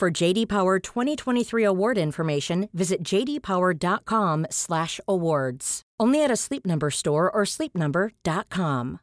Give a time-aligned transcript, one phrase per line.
[0.00, 5.82] For JD Power 2023 award information, visit jdpower.com/awards.
[6.00, 9.00] Only at a Sleep Number store or sleepnumber.com.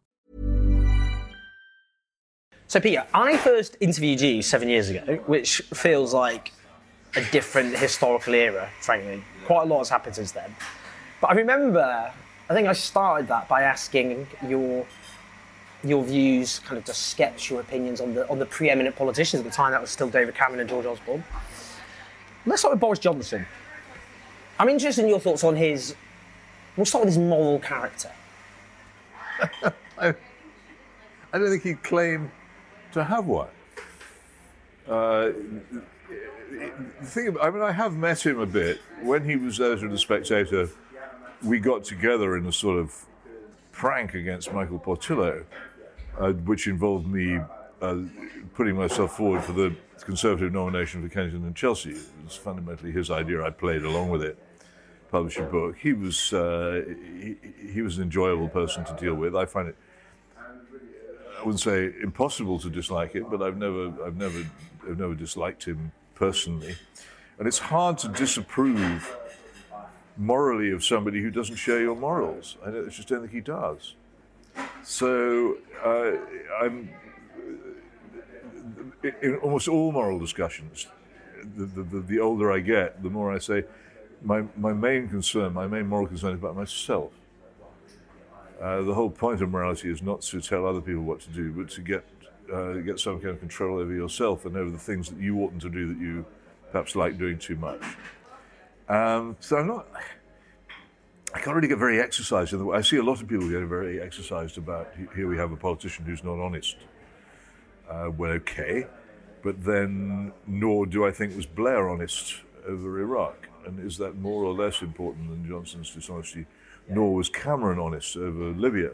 [2.65, 6.51] So, Peter, I first interviewed you seven years ago, which feels like
[7.15, 9.21] a different historical era, frankly.
[9.45, 10.55] Quite a lot has happened since then.
[11.21, 12.11] But I remember,
[12.49, 14.83] I think I started that by asking your
[15.87, 19.45] your views, kind of just sketch your opinions on the on the preeminent politicians at
[19.45, 19.71] the time.
[19.71, 21.23] That was still David Cameron and George Osborne.
[22.45, 23.45] Let's start with Boris Johnson.
[24.59, 25.95] I'm interested in your thoughts on his.
[26.75, 28.11] We'll start with his moral character.
[29.99, 30.13] I,
[31.33, 32.31] I don't think he'd claim
[32.93, 33.49] to have one.
[34.87, 35.31] Uh,
[36.49, 38.79] the thing, I mean, I have met him a bit.
[39.01, 40.69] When he was editor of The Spectator,
[41.43, 43.05] we got together in a sort of
[43.71, 45.45] prank against Michael Portillo,
[46.19, 47.39] uh, which involved me
[47.81, 47.97] uh,
[48.55, 51.89] putting myself forward for the Conservative nomination for Kensington and Chelsea.
[51.89, 53.43] It was fundamentally his idea.
[53.43, 54.37] I played along with it,
[55.11, 55.75] published a book.
[55.77, 56.83] He was uh,
[57.19, 57.35] he,
[57.73, 59.35] he was an enjoyable person to deal with.
[59.35, 59.75] I find it.
[60.37, 64.39] I wouldn't say impossible to dislike it, but I've never, I've never,
[64.87, 66.75] I've never disliked him personally.
[67.37, 69.15] And it's hard to disapprove
[70.15, 72.57] morally of somebody who doesn't share your morals.
[72.65, 73.93] I just don't think he does.
[74.83, 76.13] So uh,
[76.61, 76.89] I'm
[79.21, 80.87] in almost all moral discussions.
[81.55, 83.63] The, the, the, older I get, the more I say,
[84.21, 87.11] my, my main concern, my main moral concern is about myself.
[88.61, 91.51] Uh, the whole point of morality is not to tell other people what to do,
[91.51, 92.03] but to get
[92.51, 95.61] uh, get some kind of control over yourself and over the things that you oughtn't
[95.61, 96.25] to do that you
[96.71, 97.81] perhaps like doing too much.
[98.89, 99.87] Um, so I'm not.
[101.37, 102.51] I can't really get very exercised.
[102.73, 106.03] I see a lot of people getting very exercised about here we have a politician
[106.03, 106.77] who's not honest.
[107.87, 108.87] Uh, well, okay,
[109.43, 112.37] but then nor do I think was Blair honest
[112.67, 116.47] over Iraq, and is that more or less important than Johnson's dishonesty?
[116.89, 118.93] Nor was Cameron honest over Libya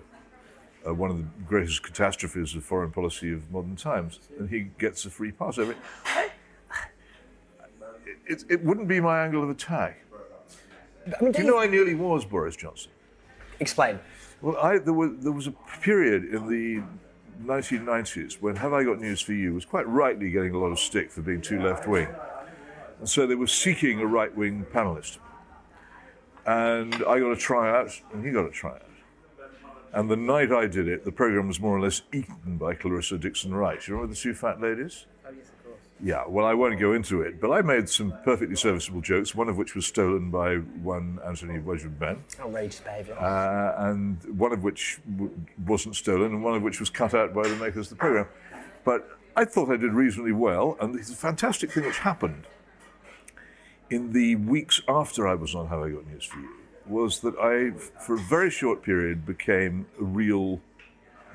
[0.85, 5.05] uh, one of the greatest catastrophes of foreign policy of modern times, and he gets
[5.05, 5.77] a free pass over it.
[8.25, 10.02] It, it wouldn't be my angle of attack.
[11.05, 12.91] I mean, Do you know I nearly was Boris Johnson?
[13.59, 13.99] Explain.
[14.41, 16.83] Well, I, there, was, there was a period in the
[17.45, 20.79] 1990s when Have I Got News for You was quite rightly getting a lot of
[20.79, 22.07] stick for being too left wing.
[22.99, 25.17] And so they were seeking a right wing panelist.
[26.45, 28.81] And I got a tryout, and he got a tryout.
[29.93, 33.17] And the night I did it, the program was more or less eaten by Clarissa
[33.17, 33.87] Dickson Wright.
[33.87, 35.05] You remember the two fat ladies?
[35.25, 35.79] Oh, yes, of course.
[36.03, 39.47] Yeah, well, I won't go into it, but I made some perfectly serviceable jokes, one
[39.47, 42.23] of which was stolen by one Anthony Wedgwood Benn.
[42.37, 43.17] Outrageous behaviour.
[43.17, 45.31] Uh, and one of which w-
[45.65, 48.27] wasn't stolen, and one of which was cut out by the makers of the program.
[48.83, 52.47] But I thought I did reasonably well, and it's a fantastic thing which happened
[53.89, 56.49] in the weeks after I was on Have I Got News for You
[56.85, 57.71] was that I,
[58.01, 60.59] for a very short period, became a real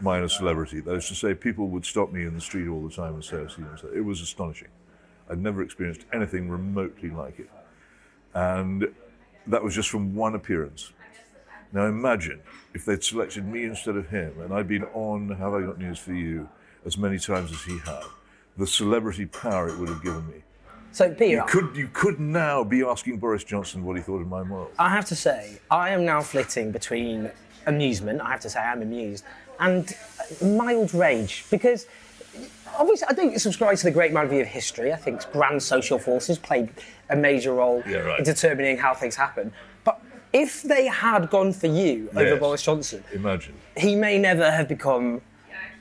[0.00, 0.81] minor celebrity.
[0.81, 3.25] That is to say, people would stop me in the street all the time and
[3.25, 4.69] say, "I've seen It was astonishing.
[5.31, 7.50] I'd never experienced anything remotely like it.
[8.34, 8.88] And
[9.47, 10.92] that was just from one appearance.
[11.72, 12.41] Now imagine
[12.72, 15.98] if they'd selected me instead of him, and I'd been on Have I Got News
[15.98, 16.48] for You
[16.86, 18.04] as many times as he had,
[18.56, 20.42] the celebrity power it would have given me.
[20.92, 24.28] So, Peter, you could you could now be asking Boris Johnson what he thought of
[24.28, 24.75] my morals.
[24.78, 27.30] I have to say, I am now flitting between
[27.66, 28.22] amusement.
[28.22, 29.25] I have to say, I'm amused
[29.61, 29.95] and
[30.43, 31.87] mild rage because
[32.79, 34.93] obviously I don't subscribe to the great man view of history.
[34.93, 36.71] I think grand social forces played
[37.10, 38.19] a major role yeah, right.
[38.19, 39.53] in determining how things happen.
[39.84, 40.01] But
[40.33, 42.16] if they had gone for you yes.
[42.16, 45.22] over Boris Johnson, imagine he may never have become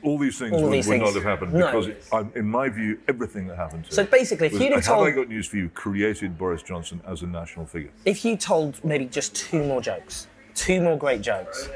[0.03, 1.13] all these things, all would, these would things.
[1.13, 1.65] not have happened no.
[1.65, 5.07] because, it, in my view, everything that happened to So basically, if you'd have told.
[5.07, 5.69] Have I got news for you?
[5.69, 7.89] Created Boris Johnson as a national figure.
[8.05, 11.67] If you told maybe just two more jokes, two more great jokes,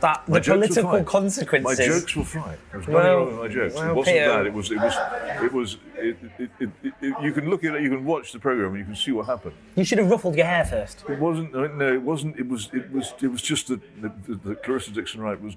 [0.00, 1.78] that my the political consequences.
[1.78, 2.58] My jokes were fine.
[2.70, 3.74] There was nothing well, wrong with my jokes.
[3.74, 4.28] Well, it wasn't Peter.
[4.28, 4.46] that.
[4.46, 4.70] It was.
[4.70, 4.94] It was.
[5.42, 5.76] It was.
[5.96, 6.70] It, it,
[7.00, 7.82] it, you can look at it.
[7.82, 8.70] You can watch the program.
[8.70, 9.54] and You can see what happened.
[9.76, 11.04] You should have ruffled your hair first.
[11.08, 11.52] It wasn't.
[11.52, 12.38] No, it wasn't.
[12.38, 12.68] It was.
[12.72, 13.14] It was.
[13.22, 15.56] It was just that, that, that Clarissa Dickson Wright was.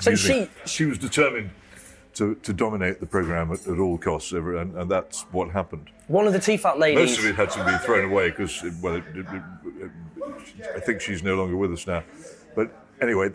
[0.00, 1.50] So she she was determined
[2.14, 5.90] to, to dominate the program at, at all costs, and, and that's what happened.
[6.08, 6.98] One of the fat ladies.
[6.98, 9.90] Most of it had to be thrown away because, well, it, it, it,
[10.76, 12.02] I think she's no longer with us now.
[12.54, 12.70] But
[13.02, 13.30] anyway,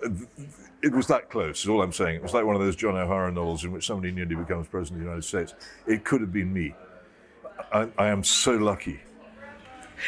[0.81, 2.16] it was that close, is all I'm saying.
[2.16, 5.02] It was like one of those John O'Hara novels in which somebody nearly becomes president
[5.02, 5.54] of the United States.
[5.86, 6.74] It could have been me.
[7.74, 9.00] I, I am so lucky.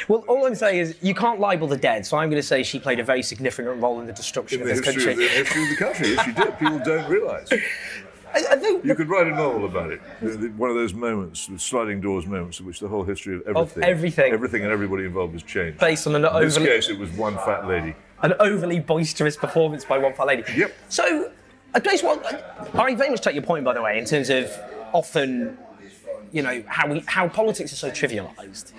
[0.08, 2.62] Well, all I'm saying is you can't libel the dead, so I'm going to say
[2.62, 5.12] she played a very significant role in the destruction In of this country.
[5.14, 6.60] of the, history of the country, yes, she did.
[6.60, 7.50] People don't realise.
[8.32, 10.00] I, I think You could write a novel about it.
[10.22, 13.38] The- the- One of those moments, the sliding doors moments, in which the whole history
[13.38, 14.32] of everything, everything.
[14.32, 15.80] everything and everybody involved was changed.
[15.80, 17.96] based on an In this case, it was one fat lady.
[18.22, 20.44] An overly boisterous performance by one fat lady.
[20.56, 20.76] Yep.
[20.90, 21.32] So,
[21.74, 22.26] I guess what
[22.76, 24.52] I very much take your point, by the way, in terms of
[24.94, 25.58] often,
[26.32, 28.74] you know, how we how politics is so trivialised.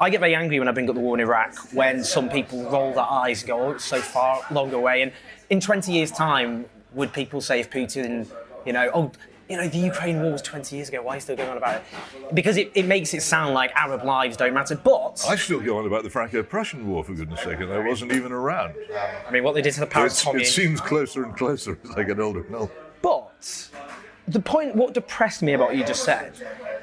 [0.00, 2.68] I get very angry when I bring up the war in Iraq when some people
[2.70, 5.12] roll their eyes and go, "Oh, it's so far long away." And
[5.50, 6.64] in 20 years' time,
[6.94, 8.26] would people say if Putin,
[8.64, 9.12] you know, oh,
[9.50, 11.02] you know, the Ukraine war was 20 years ago.
[11.02, 12.34] Why are you still going on about it?
[12.34, 14.76] Because it, it makes it sound like Arab lives don't matter.
[14.76, 18.12] But I still go on about the Franco-Prussian War, for goodness sake, and I wasn't
[18.12, 18.74] even around.
[19.26, 22.04] I mean, what they did to the Paris it seems closer and closer as I
[22.04, 22.72] get older older.
[23.02, 23.70] But
[24.28, 26.32] the point, what depressed me about what you just said,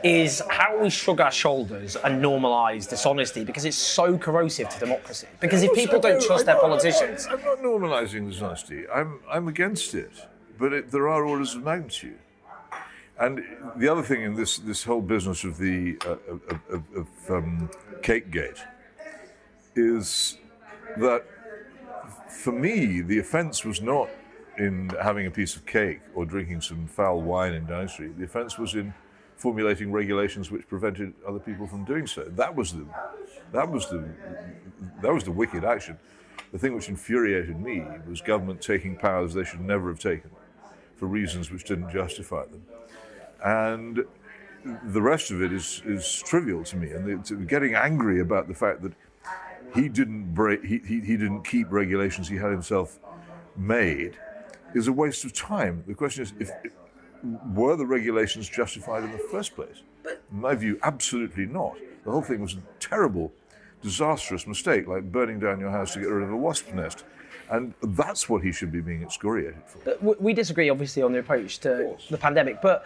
[0.03, 5.27] is how we shrug our shoulders and normalise dishonesty because it's so corrosive to democracy.
[5.39, 8.85] Because if people don't trust their politicians, I'm not normalising dishonesty.
[8.93, 10.11] I'm, I'm against it.
[10.59, 12.17] But it, there are orders of magnitude.
[13.19, 13.43] And
[13.75, 17.69] the other thing in this, this whole business of the uh, of, of, of um,
[18.03, 18.63] cake gate
[19.75, 20.37] is
[20.97, 21.25] that
[22.29, 24.09] for me the offence was not
[24.57, 28.17] in having a piece of cake or drinking some foul wine in Downing Street.
[28.17, 28.93] The offence was in
[29.35, 32.23] formulating regulations which prevented other people from doing so.
[32.23, 32.85] That was the
[33.51, 34.07] that was the
[35.01, 35.97] that was the wicked action.
[36.51, 40.29] The thing which infuriated me was government taking powers they should never have taken
[40.95, 42.63] for reasons which didn't justify them.
[43.43, 44.05] And
[44.83, 46.91] the rest of it is, is trivial to me.
[46.91, 48.93] And the, to getting angry about the fact that
[49.75, 52.99] he didn't break, he, he, he didn't keep regulations he had himself
[53.55, 54.17] made
[54.73, 55.83] is a waste of time.
[55.87, 56.51] The question is, if
[57.53, 59.81] were the regulations justified in the first place?
[60.05, 61.77] In my view, absolutely not.
[62.05, 63.33] The whole thing was a terrible,
[63.81, 67.03] disastrous mistake, like burning down your house to get rid of a wasp nest.
[67.49, 69.89] And that's what he should be being excoriated for.
[69.89, 72.61] Uh, but we disagree obviously on the approach to the pandemic.
[72.61, 72.85] But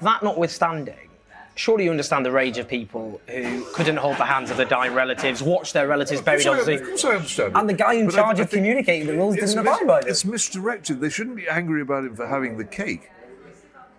[0.00, 1.08] that notwithstanding,
[1.56, 4.94] surely you understand the rage of people who couldn't hold the hands of their dying
[4.94, 6.74] relatives, watch their relatives buried, I- obviously.
[6.76, 7.56] Of course I understand.
[7.56, 10.10] And the guy in But charge I of communicating the rules didn't abide by them.
[10.10, 11.00] It's misdirected.
[11.00, 13.10] They shouldn't be angry about him for having the cake.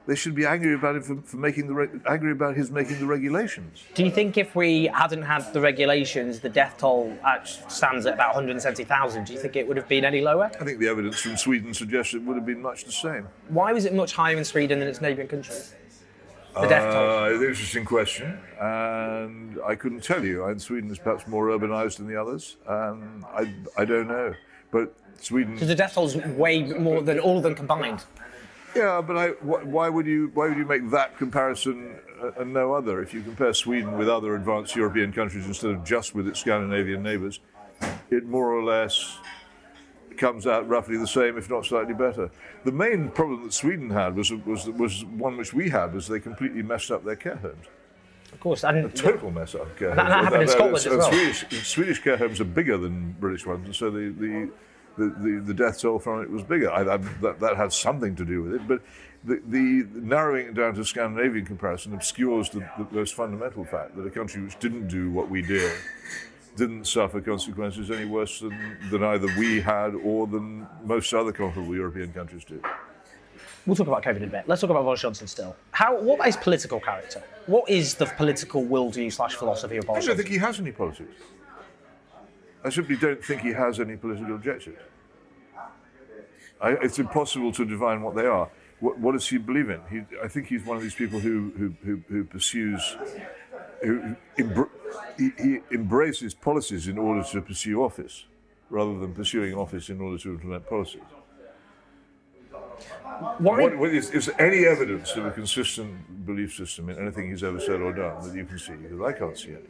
[0.07, 2.99] They should be angry about him for, for making the re- angry about his making
[2.99, 3.83] the regulations.
[3.95, 7.17] Do you think if we hadn't had the regulations, the death toll
[7.67, 9.25] stands at about 170,000?
[9.25, 10.51] Do you think it would have been any lower?
[10.59, 13.27] I think the evidence from Sweden suggests it would have been much the same.
[13.47, 15.73] Why was it much higher in Sweden than its neighbouring countries?
[16.53, 17.09] The death toll.
[17.09, 20.45] Uh, an interesting question, and I couldn't tell you.
[20.45, 24.33] And Sweden is perhaps more urbanised than the others, and I, I don't know.
[24.71, 28.03] But Sweden, Because the death toll is way more than all of them combined.
[28.75, 29.01] Yeah.
[29.01, 32.73] But I, wh- why would you why would you make that comparison uh, and no
[32.73, 33.01] other?
[33.01, 37.01] If you compare Sweden with other advanced European countries instead of just with its Scandinavian
[37.03, 37.39] neighbours,
[38.09, 39.19] it more or less
[40.17, 42.29] comes out roughly the same, if not slightly better.
[42.63, 46.19] The main problem that Sweden had was was was one which we had was they
[46.19, 47.65] completely messed up their care homes.
[48.31, 48.63] Of course.
[48.65, 50.09] And a total mess up of care That- homes.
[50.11, 51.11] that happened in Uh, Scotland as well.
[51.11, 54.49] Swedish, Swedish care homes are bigger than British ones, and so the the,
[54.97, 56.71] the, the, the death toll from it was bigger.
[56.71, 58.81] I, I, that, that has something to do with it, but
[59.23, 64.05] the, the narrowing it down to Scandinavian comparison obscures the, the most fundamental fact that
[64.05, 65.71] a country which didn't do what we did
[66.55, 71.75] didn't suffer consequences any worse than, than either we had or than most other comparable
[71.75, 72.63] European countries did.
[73.65, 74.47] we'll talk about COVID in a bit.
[74.47, 75.55] Let's talk about Boris Johnson still.
[75.71, 75.99] How?
[75.99, 77.21] What about his political character?
[77.47, 80.05] What is the political will-do slash philosophy of politics?
[80.05, 80.31] I don't Johnson?
[80.31, 81.13] think he has any politics.
[82.65, 84.79] I simply don't think he has any political objectives.
[86.59, 88.49] I, it's impossible to divine what they are.
[88.79, 89.81] What, what does he believe in?
[89.89, 92.97] He, I think he's one of these people who, who, who, who pursues,
[93.83, 94.69] who embr-
[95.17, 98.25] he, he embraces policies in order to pursue office,
[98.71, 101.03] rather than pursuing office in order to implement policies.
[103.37, 103.61] Why?
[103.61, 107.43] What, what is, is there any evidence of a consistent belief system in anything he's
[107.43, 108.73] ever said or done that you can see?
[108.73, 109.69] Because I can't see it.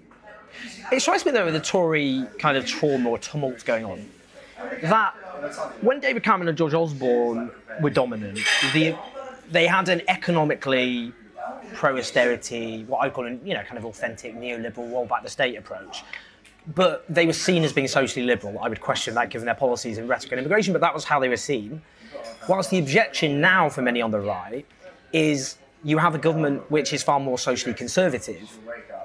[0.91, 4.09] It strikes me though with the Tory kind of trauma or tumult going on,
[4.83, 5.13] that
[5.81, 8.39] when David Cameron and George Osborne were dominant,
[8.73, 8.95] the,
[9.51, 11.13] they had an economically
[11.73, 15.55] pro-austerity, what I call an you know kind of authentic neoliberal roll back the state
[15.57, 16.03] approach.
[16.73, 18.57] But they were seen as being socially liberal.
[18.59, 21.19] I would question that given their policies in rhetoric and immigration, but that was how
[21.19, 21.81] they were seen.
[22.49, 24.65] Whilst the objection now for many on the right
[25.13, 28.57] is you have a government which is far more socially conservative,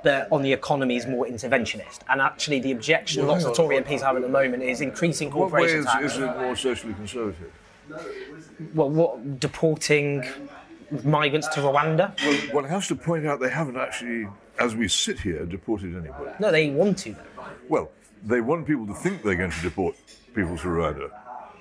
[0.02, 2.00] but on the economy is more interventionist.
[2.08, 3.54] And actually, the objection Well, lots of.
[3.56, 6.04] Tory MPs have at the moment is increasing What way corporation is, tax.
[6.04, 7.52] is it more socially conservative?
[8.74, 10.24] well, what deporting
[11.04, 12.14] migrants to Rwanda?
[12.24, 14.28] Well, one has to point out they haven't actually,
[14.58, 16.30] as we sit here, deported anybody.
[16.38, 17.14] No, they want to.
[17.68, 17.90] Well,
[18.24, 19.96] they want people to think they're going to deport
[20.34, 21.10] people to Rwanda.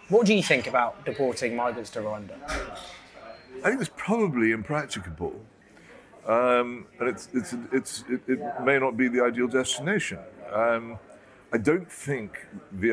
[0.10, 2.34] What do you think about deporting migrants to Rwanda?
[3.64, 5.34] I think it's probably impracticable,
[6.30, 10.20] um, and it's, it's, it's, it, it may not be the ideal destination.
[10.54, 11.00] Um,
[11.52, 12.90] I don't think the,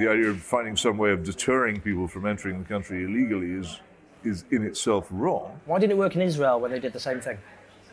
[0.00, 3.80] the idea of finding some way of deterring people from entering the country illegally is,
[4.24, 5.60] is in itself wrong.
[5.66, 7.38] Why didn't it work in Israel when they did the same thing?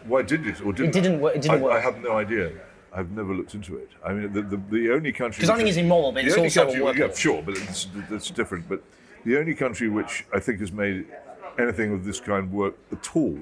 [0.06, 1.74] Why did it or didn't It didn't it didn't I, work.
[1.74, 2.52] I have no idea.
[2.92, 3.90] I've never looked into it.
[4.04, 5.42] I mean, the, the, the only country.
[5.42, 7.08] 'Cause I think it's immoral, but it's also country, unworkable.
[7.10, 8.68] Yeah, sure, but it's, that's different.
[8.68, 8.82] But
[9.26, 11.06] the only country which I think has made
[11.60, 13.38] anything of this kind work at all,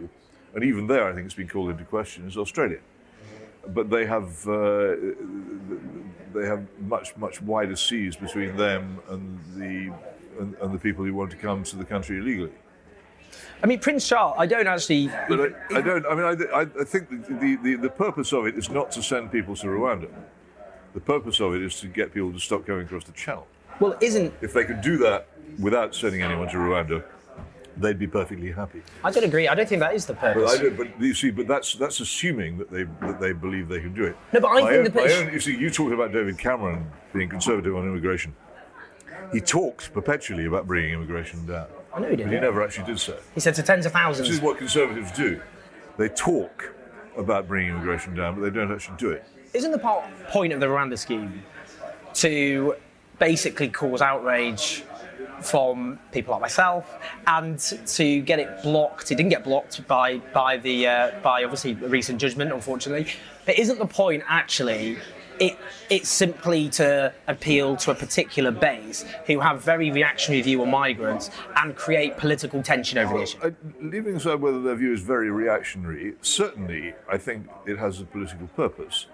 [0.57, 2.79] and even there I think it's been called into question, is Australia.
[3.67, 4.95] But they have uh,
[6.33, 9.93] they have much much wider seas between them and the
[10.39, 12.57] and, and the people who want to come to the country illegally.
[13.61, 15.07] I mean, Prince Charles, I don't actually.
[15.29, 16.05] But I, I don't.
[16.07, 19.03] I mean, I, I, think the, the, the, the purpose of it is not to
[19.03, 20.09] send people to Rwanda.
[20.95, 23.45] The purpose of it is to get people to stop going across the channel.
[23.79, 24.33] Well, isn't.
[24.41, 25.27] If they could do that
[25.59, 27.03] without sending anyone to Rwanda,
[27.79, 28.81] they'd be perfectly happy.
[29.03, 29.47] I don't agree.
[29.47, 30.53] I don't think that is the But purpose.
[30.59, 30.77] I don't.
[30.77, 34.03] But you see, but that's that's assuming that they that they believe they can do
[34.05, 34.15] it.
[34.33, 36.37] No, but I My think own- the pitch- own- you see, you talked about David
[36.37, 38.35] Cameron being conservative on immigration.
[39.33, 42.27] He talks perpetually about bringing immigration down, I know he did.
[42.27, 43.17] but he never actually did so.
[43.35, 44.27] He said to tens of thousands.
[44.29, 45.41] This is what conservatives do.
[45.97, 46.73] They talk
[47.17, 49.25] about bringing immigration down, but they don't actually do it.
[49.53, 51.43] Isn't the part, point of the Rwanda scheme
[52.15, 52.75] to
[53.19, 54.83] basically cause outrage
[55.41, 59.11] from people like myself and to get it blocked?
[59.11, 63.11] It didn't get blocked by by the uh, by obviously recent judgment, unfortunately.
[63.45, 64.97] But isn't the point actually?
[65.39, 65.55] It,
[65.91, 71.29] it's simply to appeal to a particular base who have very reactionary view on migrants
[71.57, 73.37] and create political tension over the issue.
[73.43, 78.05] I, leaving aside whether their view is very reactionary, certainly I think it has a
[78.05, 79.05] political purpose.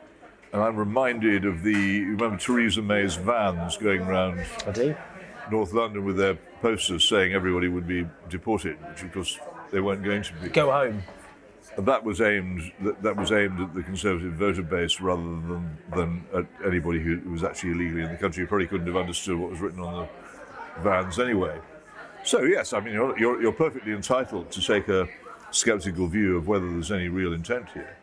[0.53, 4.96] And I'm reminded of the, you remember Theresa May's vans going around I do.
[5.52, 9.40] North London with their posters saying everybody would be deported, which of course
[9.72, 10.50] they weren't going to be.
[10.50, 11.04] Go home.
[11.76, 15.78] And that was aimed that, that was aimed at the Conservative voter base rather than
[15.96, 18.42] than at anybody who was actually illegally in the country.
[18.42, 21.60] Who probably couldn't have understood what was written on the vans anyway.
[22.24, 25.08] So yes, I mean you're, you're, you're perfectly entitled to take a
[25.52, 27.98] sceptical view of whether there's any real intent here.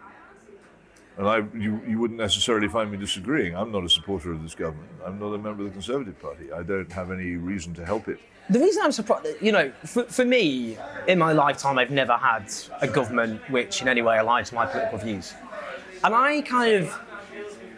[1.16, 3.54] And I, you, you wouldn't necessarily find me disagreeing.
[3.54, 4.88] I'm not a supporter of this government.
[5.04, 6.50] I'm not a member of the Conservative Party.
[6.52, 8.18] I don't have any reason to help it.
[8.48, 12.52] The reason I'm surprised, you know, for, for me, in my lifetime, I've never had
[12.80, 15.34] a government which in any way aligned to my political views.
[16.02, 16.98] And I kind of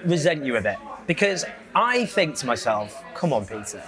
[0.04, 3.82] resent you a bit because I think to myself, come on, Peter,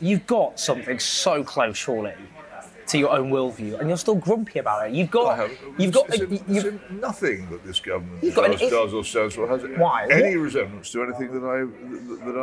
[0.00, 2.14] you've got something so close, surely,
[2.88, 4.94] to your own worldview, and you're still grumpy about it.
[4.94, 8.70] You've got, you've got, it's, a, it's you've, nothing that this government an does, if-
[8.70, 10.06] does or stands for has Why?
[10.10, 12.36] any What- resemblance to anything that I that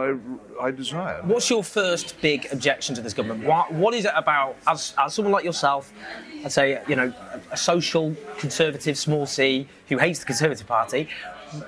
[0.62, 1.22] I I desire.
[1.24, 3.44] What's your first big objection to this government?
[3.44, 5.92] What, what is it about, as, as someone like yourself,
[6.44, 11.10] I'd say, you know, a, a social conservative, small c, who hates the Conservative Party,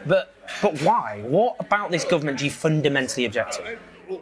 [0.05, 1.21] but but why?
[1.25, 3.77] What about this government do you fundamentally object to?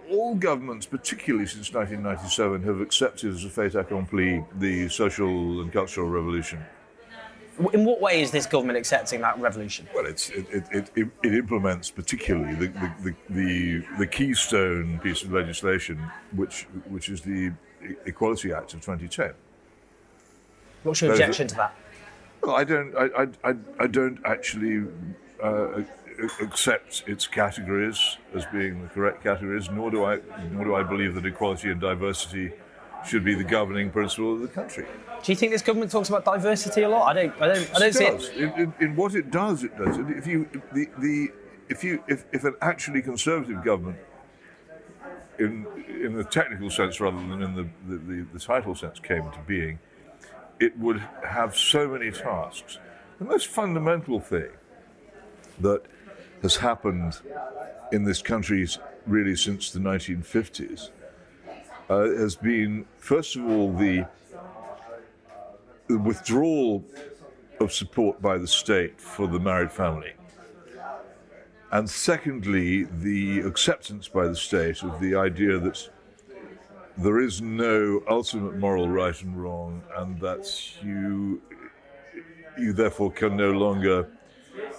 [0.10, 6.10] All- governments, particularly since 1997, have accepted as a fait accompli the social and cultural
[6.10, 6.63] revolution.
[7.74, 9.88] In what way is this government accepting that revolution?
[9.96, 12.68] Well, it's, it, it, it, it, implements particularly the,
[13.01, 15.98] the, the, the, keystone piece of legislation,
[16.34, 17.54] which, which is the
[18.06, 19.34] Equality Act of 2010.
[20.84, 21.75] What's your objection to that?
[22.44, 22.96] Well, I don't.
[22.96, 24.86] I, I, I, I don't actually
[25.42, 25.82] uh,
[26.22, 29.69] uh, a- accept its categories as being the correct categories.
[29.69, 30.19] Nor do I.
[30.51, 32.53] Nor do I believe that equality and diversity
[33.05, 34.86] should be the governing principle of the country.
[35.24, 37.15] Do you think this government talks about diversity a lot?
[37.15, 37.41] I don't.
[37.41, 37.75] I don't.
[37.75, 38.29] I don't it see does.
[38.29, 38.38] it.
[38.38, 39.98] In, in, what it does, it does.
[39.98, 41.29] If you the, the
[41.69, 43.98] if you if, if an actually conservative government,
[45.39, 49.24] in in the technical sense rather than in the, the, the, the title sense, came
[49.24, 49.79] into being,
[50.60, 52.77] it would have so many tasks.
[53.19, 54.50] The most fundamental thing
[55.60, 55.84] that
[56.45, 57.19] has happened
[57.91, 58.67] in this country
[59.07, 60.91] really since the 1950s
[61.89, 64.05] uh, has been, first of all, the
[65.87, 66.83] the withdrawal
[67.59, 70.13] of support by the state for the married family.
[71.71, 75.79] And secondly, the acceptance by the state of the idea that
[76.97, 80.45] there is no ultimate moral right and wrong, and that
[80.83, 81.41] you
[82.57, 84.07] you therefore can no longer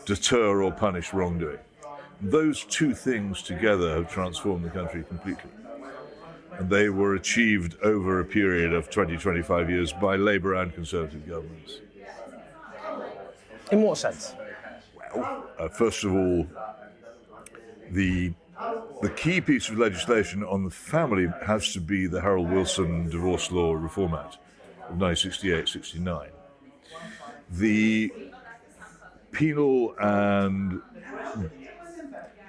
[0.07, 1.59] deter or punish wrongdoing.
[2.23, 5.51] Those two things together have transformed the country completely.
[6.53, 11.29] And they were achieved over a period of 20, 25 years by Labour and Conservative
[11.29, 11.81] governments.
[13.71, 14.35] In what sense?
[15.15, 16.47] Well, uh, first of all,
[17.91, 18.33] the
[19.03, 23.51] the key piece of legislation on the family has to be the Harold Wilson Divorce
[23.51, 24.39] Law Reform Act
[24.89, 26.29] of 1968 69.
[27.51, 28.11] The
[29.37, 30.81] penal and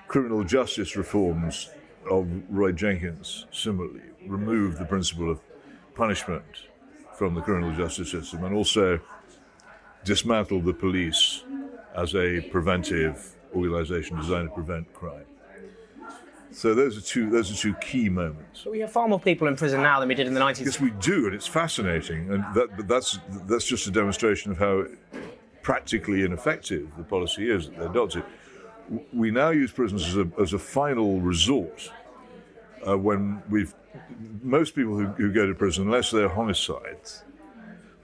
[0.07, 1.69] criminal justice reforms
[2.09, 5.41] of Roy Jenkins similarly removed the principle of
[5.95, 6.45] punishment
[7.13, 9.01] from the criminal justice system and also
[10.05, 11.43] dismantled the police
[11.93, 15.25] as a preventive organization designed to prevent crime.
[16.51, 18.61] So those are two those are two key moments.
[18.63, 20.65] But we have far more people in prison now than we did in the 90s.
[20.65, 24.57] Yes, we do, and it's fascinating, and that, but that's that's just a demonstration of
[24.57, 24.85] how
[25.67, 28.23] practically ineffective the policy is that they're adopted.
[29.11, 31.91] We now use prisons as a, as a final resort
[32.87, 33.75] uh, when we've
[34.41, 37.25] most people who, who go to prison, unless they're homicides,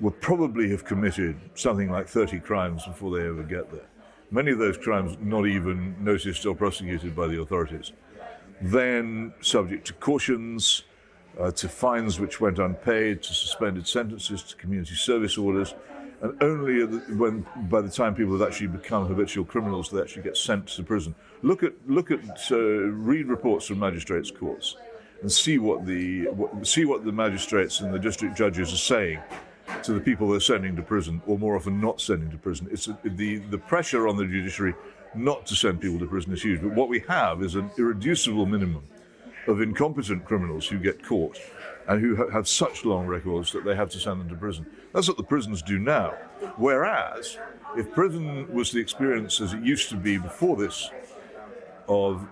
[0.01, 3.87] will probably have committed something like 30 crimes before they ever get there.
[4.29, 7.93] Many of those crimes not even noticed or prosecuted by the authorities
[8.61, 10.83] then subject to cautions,
[11.39, 15.73] uh, to fines which went unpaid, to suspended sentences, to community service orders,
[16.23, 20.37] and only when, by the time people have actually become habitual criminals, they actually get
[20.37, 21.13] sent to prison.
[21.41, 24.77] Look at, look at, uh, read reports from magistrates' courts,
[25.21, 29.19] and see what the what, see what the magistrates and the district judges are saying
[29.83, 32.69] to the people they're sending to prison, or more often not sending to prison.
[32.71, 34.75] It's a, the the pressure on the judiciary
[35.15, 36.61] not to send people to prison is huge.
[36.61, 38.83] But what we have is an irreducible minimum
[39.47, 41.37] of incompetent criminals who get caught
[41.89, 44.65] and who ha- have such long records that they have to send them to prison.
[44.93, 46.11] That's what the prisons do now.
[46.57, 47.37] Whereas,
[47.75, 50.89] if prison was the experience as it used to be before this,
[51.87, 52.25] of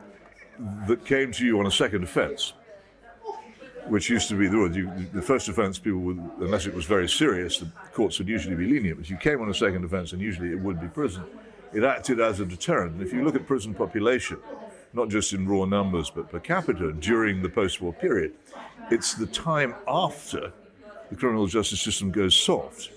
[0.88, 2.54] that came to you on a second offence,
[3.88, 7.58] which used to be the the first offence, people would, unless it was very serious,
[7.58, 8.98] the courts would usually be lenient.
[8.98, 11.24] But if you came on a second offence, and usually it would be prison
[11.74, 12.94] it acted as a deterrent.
[12.94, 14.38] And if you look at prison population,
[14.94, 18.34] not just in raw numbers, but per capita during the post war period,
[18.90, 20.52] it's the time after
[21.12, 22.90] the criminal justice system goes soft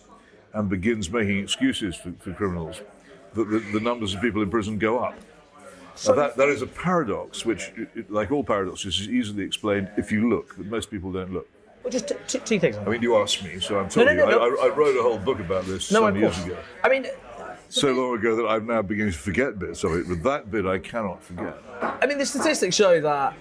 [0.54, 2.80] and begins making excuses for, for criminals
[3.34, 5.16] that the, the, numbers of people in prison go up.
[5.96, 10.12] So that, that is a paradox, which, it, like all paradoxes, is easily explained if
[10.12, 11.48] you look, but most people don't look.
[11.82, 12.76] Well, just t- t- two things.
[12.76, 14.56] I mean, you asked me, so I'm telling no, no, you.
[14.56, 14.62] no.
[14.62, 16.56] I, I, wrote a whole book about this no, some years ago.
[16.82, 17.06] I mean,
[17.68, 20.66] so long ago that I'm now beginning to forget bits of it, but that bit
[20.66, 21.56] I cannot forget.
[21.80, 23.34] I mean, the statistics show that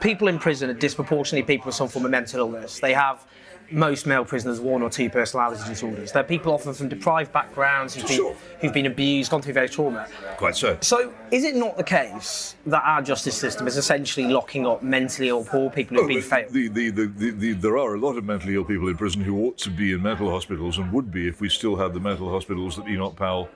[0.00, 2.80] people in prison are disproportionately people with some form of mental illness.
[2.80, 3.24] They have
[3.70, 6.12] most male prisoners one or two personality disorders.
[6.12, 8.36] They're people often from deprived backgrounds who've been, Sure.
[8.60, 10.06] who've been abused, gone through various trauma.
[10.36, 10.76] Quite so.
[10.80, 15.28] So, is it not the case that our justice system is essentially locking up mentally
[15.28, 16.52] ill poor people who've Oh, been the- failed?
[16.52, 19.58] the, the, the, there are a lot of mentally ill people in prison who ought
[19.58, 22.76] to be in mental hospitals and would be if we still had the mental hospitals
[22.76, 23.48] that Enoch Powell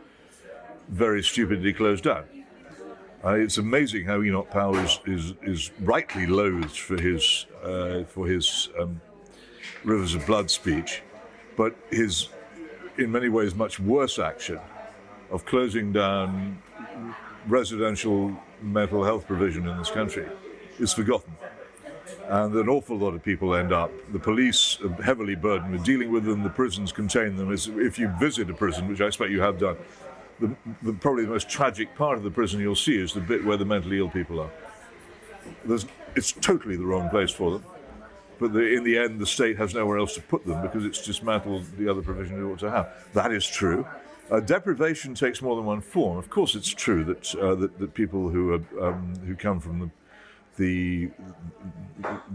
[0.89, 2.25] very stupidly closed down.
[3.25, 8.27] Uh, it's amazing how Enoch Powell is, is, is rightly loathed for his, uh, for
[8.29, 9.01] his um,
[9.85, 11.03] Rivers of Blood speech,
[11.57, 12.29] but his,
[12.97, 14.59] in many ways, much worse action
[15.31, 16.61] of closing down
[17.47, 20.27] residential mental health provision in this country
[20.79, 21.33] is forgotten.
[22.29, 26.13] And an awful lot of people end up, the police are heavily burdened with dealing
[26.13, 27.53] with them, the prisons contain them.
[27.53, 29.77] If you visit a prison, which I expect you have done,
[30.41, 33.45] the, the, probably the most tragic part of the prison you'll see is the bit
[33.45, 34.51] where the mentally ill people are.
[35.65, 37.65] There's, it's totally the wrong place for them.
[38.39, 41.05] But the, in the end, the state has nowhere else to put them because it's
[41.05, 42.89] dismantled the other provision it ought to have.
[43.13, 43.87] That is true.
[44.31, 46.19] Uh, deprivation takes more than one form.
[46.19, 49.81] Of course, it's true that uh, that, that people who are um, who come from
[49.81, 49.91] the
[50.57, 51.11] the,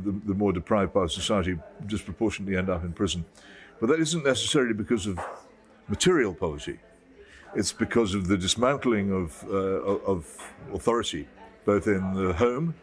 [0.03, 3.25] the the more deprived part of society disproportionately end up in prison,
[3.79, 5.19] but that isn't necessarily because of
[5.87, 6.79] material poverty.
[7.55, 9.55] It's because of the dismantling of uh,
[10.13, 10.25] of
[10.73, 11.27] authority,
[11.63, 12.73] both in the home,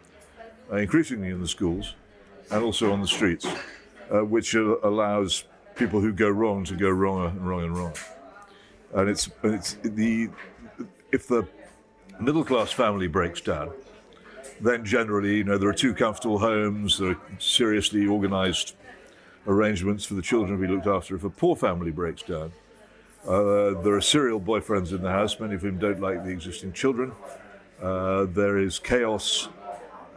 [0.71, 1.95] uh, increasingly in the schools,
[2.51, 3.47] and also on the streets,
[4.13, 5.45] uh, which allows
[5.77, 7.95] people who go wrong to go wronger and wrong and wrong.
[8.95, 10.29] And it's, it's the
[11.13, 11.47] if the
[12.21, 13.71] middle class family breaks down,
[14.61, 18.75] then generally, you know, there are two comfortable homes, there are seriously organised
[19.47, 21.17] arrangements for the children to be looked after.
[21.17, 22.53] If a poor family breaks down,
[23.27, 26.73] uh, there are serial boyfriends in the house, many of whom don't like the existing
[26.73, 27.13] children.
[27.83, 29.49] Uh, there is chaos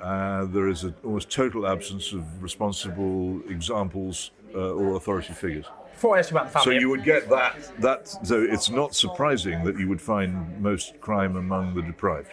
[0.04, 5.66] Uh, there is an almost total absence of responsible examples uh, or authority figures.
[5.94, 7.72] Before I ask you about the family, So you would get that.
[7.80, 12.32] That so it's not surprising that you would find most crime among the deprived.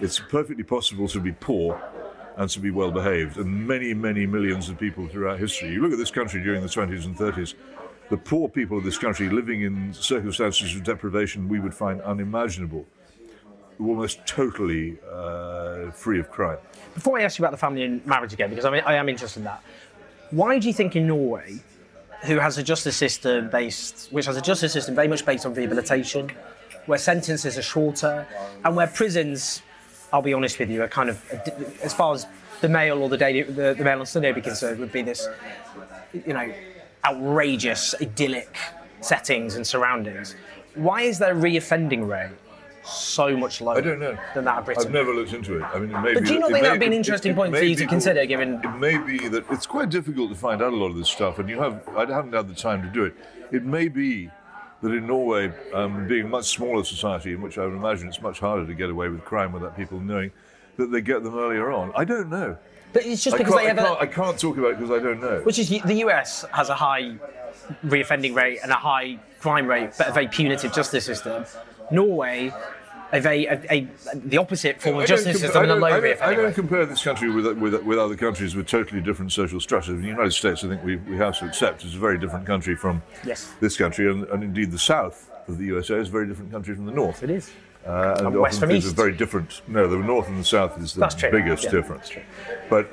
[0.00, 1.80] It's perfectly possible to be poor
[2.36, 5.70] and to be well behaved, and many, many millions of people throughout history.
[5.70, 7.54] You look at this country during the 20s and 30s.
[8.10, 12.86] The poor people of this country living in circumstances of deprivation we would find unimaginable,
[13.80, 16.58] almost totally uh, free of crime.
[16.94, 19.08] before I ask you about the family and marriage again, because I, mean, I am
[19.08, 19.62] interested in that,
[20.30, 21.60] why do you think in Norway,
[22.24, 25.54] who has a justice system based, which has a justice system very much based on
[25.54, 26.30] rehabilitation,
[26.86, 28.26] where sentences are shorter,
[28.64, 29.62] and where prisons,
[30.12, 31.24] I'll be honest with you, are kind of,
[31.82, 32.26] as far as
[32.60, 35.02] the Mail or the Daily, the, the Mail on Sunday would be concerned, would be
[35.02, 35.28] this,
[36.12, 36.52] you know,
[37.04, 38.56] outrageous, idyllic
[39.00, 40.34] settings and surroundings.
[40.74, 42.36] Why is their reoffending rate
[42.88, 44.16] so much lower I don't know.
[44.34, 44.86] than that of Britain?
[44.86, 45.62] I've never looked into it.
[45.62, 47.32] I mean, it may But be do you not it think that'd be an interesting
[47.32, 50.36] it point for you to consider, given- It may be that it's quite difficult to
[50.36, 52.82] find out a lot of this stuff, and you have I haven't had the time
[52.82, 53.14] to do it.
[53.52, 54.30] It may be
[54.82, 58.22] that in Norway, um, being a much smaller society, in which I would imagine it's
[58.22, 60.30] much harder to get away with crime without people knowing,
[60.76, 61.92] that they get them earlier on.
[61.96, 62.56] I don't know.
[62.92, 64.90] But it's just I because they I, can't, a, I can't talk about it because
[64.90, 65.40] I don't know.
[65.42, 67.16] which is the US has a high
[67.84, 71.44] reoffending rate and a high crime rate, but a very punitive justice system.
[71.90, 72.52] Norway,
[73.12, 76.00] a very a, a, the opposite form of justice compa- system and a low I
[76.00, 79.60] don't, I don't compare this country with, with, with other countries with totally different social
[79.60, 79.94] structures.
[79.96, 82.46] In the United States, I think we, we have to accept it's a very different
[82.46, 83.52] country from Yes.
[83.60, 86.74] this country, and, and indeed the south of the USA is a very different country
[86.74, 87.22] from the north.
[87.22, 87.50] It is.
[87.86, 88.88] Uh, and And west from east.
[88.88, 89.62] are very different.
[89.66, 92.10] No, the north and the south is the That's biggest Yeah, difference.
[92.68, 92.90] But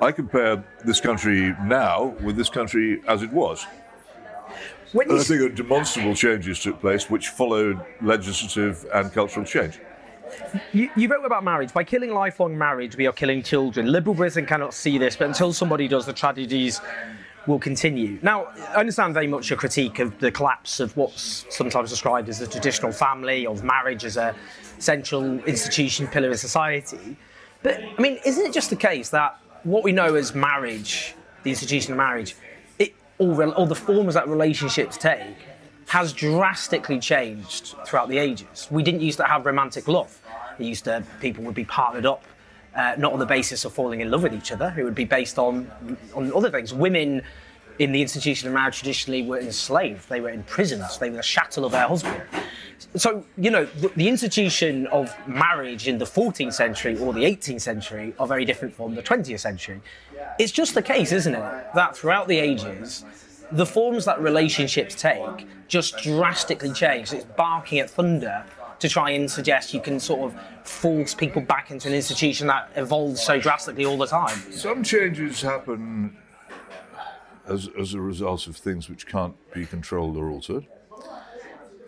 [0.00, 3.66] I compare this country now with this country as it was.
[4.94, 9.80] When And I think that demonstrable changes took place which followed legislative and cultural change.
[10.72, 11.72] You, you wrote about marriage.
[11.72, 13.90] By killing lifelong marriage, we are killing children.
[13.90, 16.80] Liberal Britain cannot see this, but until somebody does, the tragedies
[17.48, 18.20] will continue.
[18.22, 22.38] Now, I understand very much your critique of the collapse of what's sometimes described as
[22.38, 24.32] the traditional family, of marriage as a
[24.78, 27.16] central institution, pillar of society.
[27.64, 31.50] But, I mean, isn't it just the case that what we know as marriage, the
[31.50, 32.36] institution of marriage,
[33.18, 35.36] all the forms that relationships take,
[35.88, 38.68] has drastically changed throughout the ages.
[38.70, 40.20] We didn't used to have romantic love.
[40.58, 42.24] It used to people would be partnered up,
[42.74, 44.74] uh, not on the basis of falling in love with each other.
[44.76, 45.70] It would be based on
[46.14, 46.72] on other things.
[46.72, 47.22] Women
[47.78, 50.08] in the institution of marriage traditionally were enslaved.
[50.08, 50.98] They were in prisons.
[50.98, 52.22] They were the chattel of their husband.
[52.96, 58.14] So you know the, institution of marriage in the 14th century or the 18th century
[58.18, 59.80] are very different from the 20th century.
[60.38, 63.04] It's just the case, isn't it, that throughout the ages
[63.52, 67.12] the forms that relationships take just drastically change.
[67.12, 68.44] It's barking at thunder
[68.78, 72.70] to try and suggest you can sort of force people back into an institution that
[72.76, 74.36] evolves so drastically all the time.
[74.50, 76.16] Some changes happen
[77.46, 80.66] as, as a result of things which can't be controlled or altered.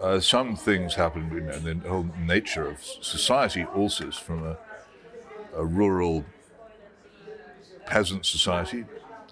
[0.01, 4.57] Uh, some things happen, you know, and the whole nature of society alters from a,
[5.55, 6.25] a rural
[7.87, 8.85] peasant society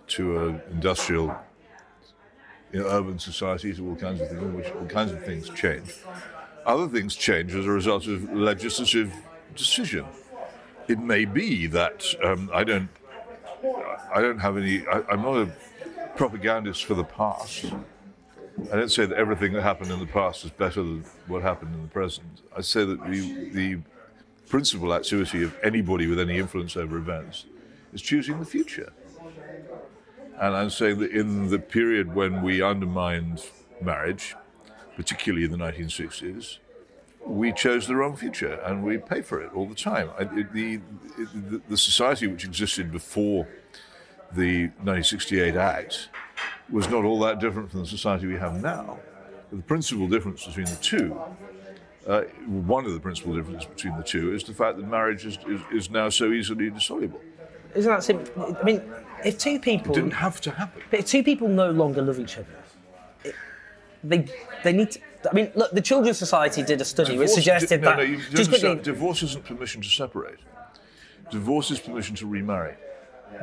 [0.07, 1.37] to an industrial,
[2.73, 5.51] you know, urban society to all kinds of things, in which all kinds of things
[5.51, 5.93] change.
[6.65, 9.13] Other things change as a result of legislative
[9.55, 10.07] decision.
[10.89, 12.89] It may be that um, I don't
[14.15, 14.87] I don't have any.
[14.87, 15.53] I, I'm not a
[16.17, 17.67] propagandist for the past.
[18.73, 21.75] I don't say that everything that happened in the past is better than what happened
[21.75, 22.43] in the present.
[22.57, 23.79] I say that the, the
[24.49, 27.47] principal activity of anybody with any influence over events
[27.93, 28.93] is choosing the future.
[30.41, 33.43] And I'm saying that in the period when we undermined
[33.81, 34.35] marriage,
[34.97, 36.59] particularly in the 1960s,
[37.27, 40.11] we chose the wrong future and we pay for it all the time.
[40.19, 43.49] I, it, the, it, the, the society which existed before
[44.33, 46.09] the 1968 Act
[46.71, 48.99] was not all that different from the society we have now.
[49.53, 51.21] The principal difference between the two,
[52.07, 55.39] uh, one of the principal differences between the two, is the fact that marriage is,
[55.47, 57.21] is, is now so easily dissoluble.
[57.75, 58.57] Isn't that simple?
[58.61, 58.83] I mean,
[59.25, 60.83] if two people Didn't have to happen.
[60.91, 62.47] But if two people no longer love each other,
[63.25, 63.35] it,
[64.03, 64.27] they
[64.63, 65.01] they need to.
[65.31, 67.97] I mean, look, the Children's Society did a study which suggested no, that.
[67.97, 70.39] no, you just quickly, divorce isn't permission to separate.
[71.31, 72.75] Divorce is permission to remarry.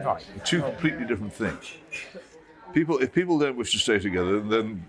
[0.06, 0.24] right.
[0.46, 1.74] Two completely different things.
[2.74, 4.86] People, if people don't wish to stay together, then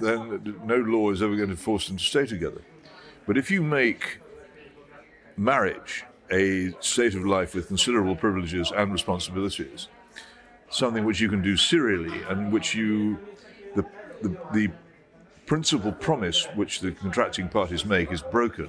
[0.00, 2.62] then no law is ever going to force them to stay together.
[3.26, 4.18] But if you make
[5.36, 9.88] marriage a state of life with considerable privileges and responsibilities,
[10.70, 13.18] something which you can do serially and which you,
[13.74, 13.84] the,
[14.22, 14.70] the, the
[15.46, 18.68] principal promise which the contracting parties make is broken,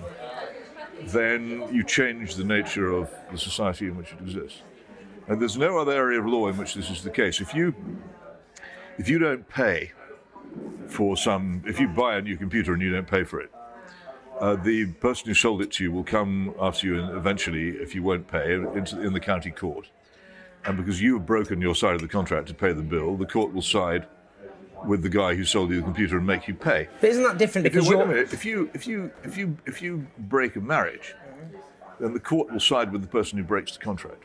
[1.03, 4.62] then you change the nature of the society in which it exists.
[5.27, 7.41] And there's no other area of law in which this is the case.
[7.41, 7.75] If you
[8.97, 9.91] if you don't pay
[10.88, 13.51] for some, if you buy a new computer and you don't pay for it,
[14.39, 17.95] uh, the person who sold it to you will come after you and eventually, if
[17.95, 19.89] you won't pay, into, in the county court.
[20.65, 23.25] And because you have broken your side of the contract to pay the bill, the
[23.25, 24.07] court will side
[24.86, 26.88] with the guy who sold you the computer and make you pay.
[26.99, 29.38] But isn't that different If you, because wait a minute, if you if you if
[29.38, 31.15] you if you break a marriage,
[31.99, 34.23] then the court will side with the person who breaks the contract.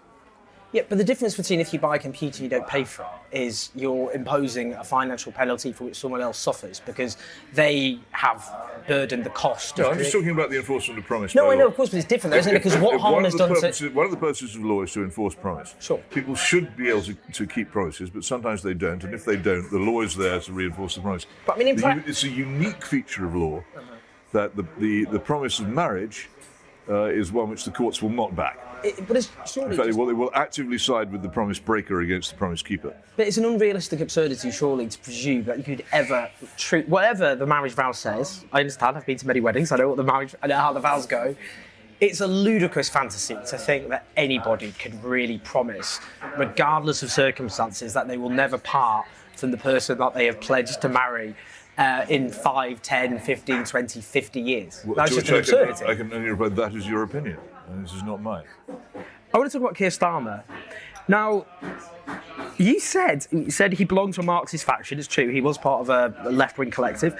[0.73, 3.07] Yeah, but the difference between if you buy a computer and you don't pay for
[3.33, 7.17] it is you're imposing a financial penalty for which someone else suffers because
[7.55, 8.45] they have
[8.89, 9.79] burdened the cost.
[9.79, 11.35] No, of I'm just talking about the enforcement of promise.
[11.35, 12.59] No, I know, of course, but it's different, though, isn't it?
[12.63, 13.55] Because what harm has done to.
[13.55, 15.75] purposes, One of the purposes of law is to enforce promise.
[15.81, 15.99] Sure.
[16.11, 19.37] People should be able to, to keep promises, but sometimes they don't, and if they
[19.37, 21.27] don't, the law is there to reinforce the promise.
[21.47, 23.63] But I mean, in u- it's a unique feature of law
[24.33, 26.29] that the, the, the promise of marriage
[26.89, 28.59] uh, is one which the courts will not back.
[28.85, 29.71] It, but it's surely.
[29.71, 32.63] In fact, just- well, they will actively side with the promise breaker against the promise
[32.63, 32.95] keeper.
[33.17, 37.47] But it's an unrealistic absurdity, surely, to presume that you could ever treat whatever the
[37.47, 38.45] marriage vow says.
[38.53, 38.97] I understand.
[38.97, 39.73] I've been to many weddings.
[39.73, 41.35] I know what the marriage, I know how the vows go.
[41.99, 45.99] It's a ludicrous fantasy to think that anybody could really promise,
[46.37, 50.83] regardless of circumstances, that they will never part from the person that they have pledged
[50.83, 51.35] to marry
[51.79, 54.85] uh, in 5, 10, 15, 20, 50 years.
[54.97, 55.85] That's To just an which I can- absurdity.
[55.91, 58.45] I can only reply, that is your opinion, and this is not mine.
[59.35, 60.43] I want to talk about Keir Starmer.
[61.09, 61.47] Now,
[62.57, 64.99] you said you said he belonged to a Marxist faction.
[64.99, 65.29] It's true.
[65.29, 67.15] He was part of a left-wing collective.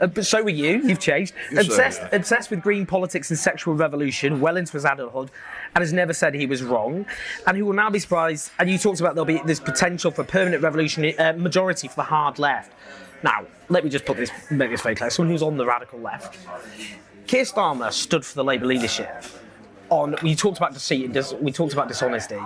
[0.00, 0.82] Uh, but so were you.
[0.82, 1.34] You've changed.
[1.52, 2.12] Yes, obsessed, have.
[2.12, 5.30] obsessed with green politics and sexual revolution, well into his adulthood,
[5.74, 7.06] and has never said he was wrong.
[7.46, 8.50] And who will now be surprised.
[8.58, 12.02] And you talked about there'll be this potential for permanent revolutionary uh, majority for the
[12.04, 12.72] hard left.
[13.22, 15.10] Now, let me just put this, make this very clear.
[15.10, 16.38] Someone who's on the radical left.
[17.26, 19.24] Keir Starmer stood for the Labour leadership
[19.90, 22.38] on we talked about deceit we talked about dishonesty.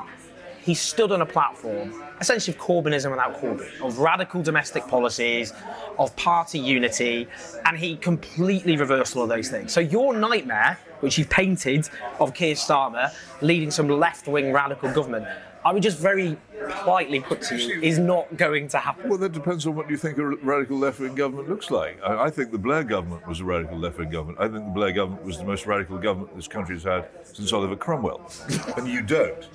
[0.62, 5.52] He stood on a platform essentially of Corbynism without Corbyn, of radical domestic policies,
[5.98, 7.28] of party unity,
[7.66, 9.72] and he completely reversed all of those things.
[9.72, 15.26] So your nightmare, which you've painted of Keir Starmer leading some left-wing radical government,
[15.64, 16.37] I would just very
[16.68, 19.09] politely put to you, is not going to happen.
[19.09, 21.98] Well, that depends on what you think a radical left wing government looks like.
[22.05, 24.38] I, I think the Blair government was a radical left wing government.
[24.38, 27.53] I think the Blair government was the most radical government this country has had since
[27.53, 28.31] Oliver Cromwell.
[28.77, 29.48] and you don't.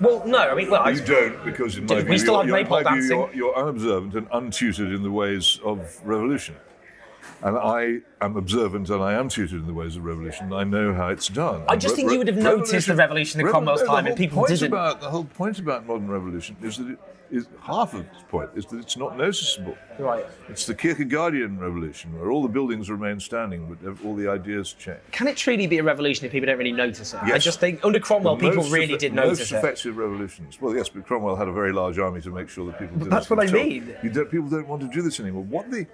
[0.00, 2.46] Well, no, I mean, well, I, You don't because, in my We view, still have
[2.46, 3.18] you're, in maypole my view, dancing.
[3.18, 6.54] you're, you're unobservant and untutored in the ways of revolution.
[7.42, 10.52] And I am observant and I am tutored in the ways of revolution.
[10.52, 11.64] I know how it's done.
[11.68, 14.44] I just think you would have noticed the revolution in Cromwell's no, time and people
[14.46, 14.68] didn't.
[14.68, 16.98] About, the whole point about modern revolution is that it
[17.30, 19.76] is half of its point is that it's not noticeable.
[19.98, 20.24] Right.
[20.48, 25.00] It's the Kierkegaardian revolution where all the buildings remain standing but all the ideas change.
[25.10, 27.20] Can it truly be a revolution if people don't really notice it?
[27.22, 29.56] I just think under Cromwell, The people really effe- did most notice it.
[29.56, 30.60] effective revolutions.
[30.60, 33.10] Well, yes, but Cromwell had a very large army to make sure that people did.
[33.10, 33.94] that's what I mean.
[34.02, 35.42] You don't, people don't want to do this anymore.
[35.42, 35.86] What the?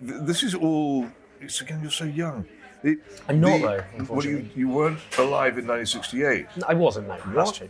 [0.00, 1.06] This is all.
[1.40, 1.80] It's again.
[1.82, 2.44] You're so young.
[2.82, 6.46] It- I'm not, the- though, Well, you, you weren't alive in 1968.
[6.66, 7.16] I wasn't, no.
[7.16, 7.54] That's What?
[7.56, 7.68] true.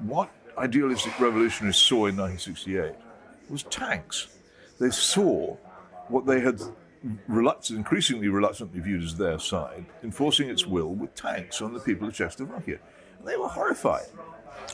[0.00, 2.92] What idealistic revolutionists saw in 1968
[3.48, 4.28] was tanks.
[4.78, 5.56] They saw
[6.08, 6.60] what they had
[7.26, 12.06] reluctant, increasingly reluctantly viewed as their side, enforcing its will with tanks on the people
[12.08, 12.78] of Czechoslovakia.
[13.18, 14.06] And they were horrified.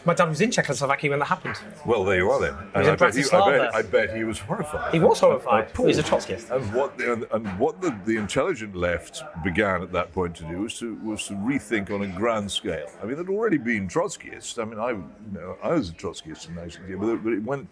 [0.04, 1.56] My dad was in Czechoslovakia when that happened.
[1.84, 2.54] Well, there you are then.
[2.74, 4.92] I, bet he, I, bet, I bet he was horrified.
[4.92, 5.70] He was horrified.
[5.76, 6.02] He was a.
[6.02, 6.50] Trotskyist.
[6.50, 10.60] And what, the, and, what the, the intelligent left began at that point to do
[10.60, 12.88] was to, was to rethink on a grand scale.
[13.02, 14.58] I mean, there'd already been Trotskyists.
[14.60, 17.42] I mean, I, you know, I was a Trotskyist in 1960, but, it- but it
[17.42, 17.68] went.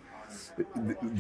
[0.59, 0.67] It-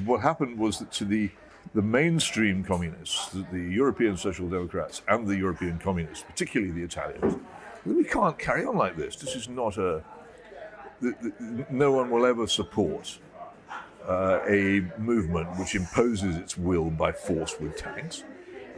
[0.04, 1.30] what happened was that to the
[1.74, 7.36] the mainstream communists, the, the European Social Democrats, and the European communists, particularly the Italians,
[7.84, 9.16] we can't carry on like this.
[9.16, 10.02] This is not a
[11.70, 13.18] no one will ever support
[14.08, 18.24] uh, a movement which imposes its will by force with tanks.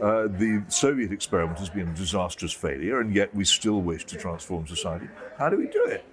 [0.01, 4.17] Uh, the Soviet experiment has been a disastrous failure, and yet we still wish to
[4.17, 5.07] transform society.
[5.37, 6.05] How do we do it?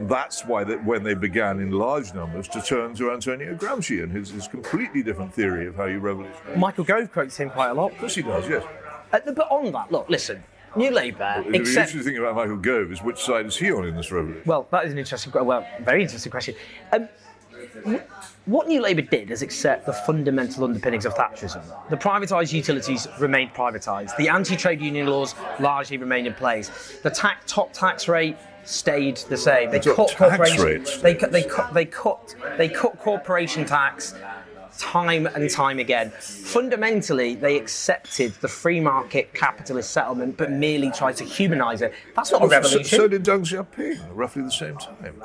[0.00, 4.10] That's why that when they began in large numbers to turn to Antonio Gramsci and
[4.12, 6.56] his, his completely different theory of how you revolutionize.
[6.56, 7.92] Michael Gove quotes him quite a lot.
[7.92, 8.64] Of course he does, yes.
[9.12, 10.42] Uh, but on that, look, listen,
[10.76, 11.88] New Labour, The except.
[11.94, 14.42] interesting thing about Michael Gove is which side is he on in this revolution?
[14.46, 16.54] Well, that is an interesting, well, very interesting question.
[16.92, 17.08] Um,
[18.44, 21.62] what New Labour did is accept the fundamental underpinnings of Thatcherism.
[21.90, 24.16] The privatised utilities remained privatised.
[24.16, 26.98] The anti-trade union laws largely remained in place.
[27.02, 29.70] The tax, top tax rate stayed the same.
[29.70, 30.84] They The cut corporation.
[31.02, 31.32] They cut.
[31.32, 31.74] They cut.
[31.74, 32.34] They cut.
[32.56, 34.14] They cut corporation tax
[34.78, 36.10] time and time again.
[36.20, 41.92] Fundamentally, they accepted the free market capitalist settlement, but merely tried to humanize it.
[42.14, 42.84] That's not a revolution.
[42.84, 45.22] so did Deng Xiaoping, roughly the same time.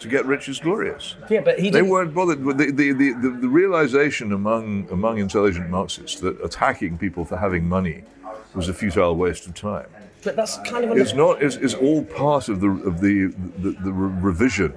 [0.00, 1.14] To get rich is glorious.
[1.28, 2.42] yeah, but he They weren't bothered.
[2.42, 7.68] with The, the, the, the, realization among, among intelligent Marxists that attacking people for having
[7.68, 8.04] money
[8.54, 9.86] was a futile waste of time
[10.24, 10.96] But that's kind of.
[10.96, 13.26] it's not is, is all part of the of the
[13.58, 14.72] the, the re- revision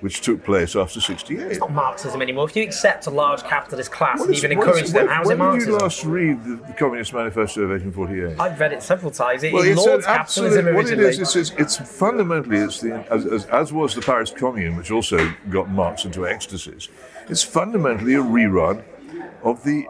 [0.00, 1.38] which took place after '68.
[1.40, 2.48] It's not Marxism anymore.
[2.48, 5.58] If you accept a large capitalist class and even encourage them, when- how's it when
[5.58, 8.40] did you last read the, the Communist Manifesto of 1848?
[8.40, 9.42] I've read it several times.
[9.42, 10.74] It Well, is it's an capitalism absolute.
[10.74, 14.76] What it it's, it's, it's fundamentally, it's the as, as, as was the Paris Commune,
[14.76, 16.88] which also got Marx into ecstasies.
[17.28, 18.82] It's fundamentally a rerun
[19.42, 19.86] of the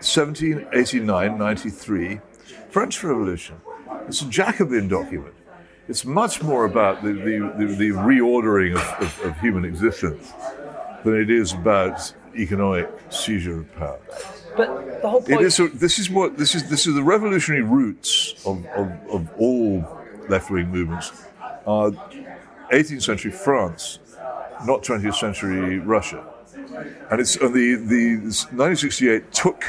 [0.00, 2.20] 1789-93
[2.70, 3.56] French Revolution.
[4.06, 5.34] It's a Jacobin document.
[5.88, 10.32] It's much more about the, the, the, the reordering of, of, of human existence
[11.04, 13.98] than it is about economic seizure of power.
[14.56, 15.42] but the whole point.
[15.42, 15.60] is.
[15.74, 16.68] This is what this is.
[16.70, 19.84] This is the revolutionary roots of, of, of all
[20.28, 21.12] left-wing movements.
[21.40, 21.90] Uh, Are
[22.72, 23.98] 18th century France,
[24.64, 26.24] not 20th century Russia,
[27.10, 29.64] and it's and the the 1968 took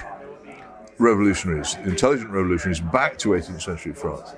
[0.98, 4.36] revolutionaries, intelligent revolutionaries, back to 18th century France.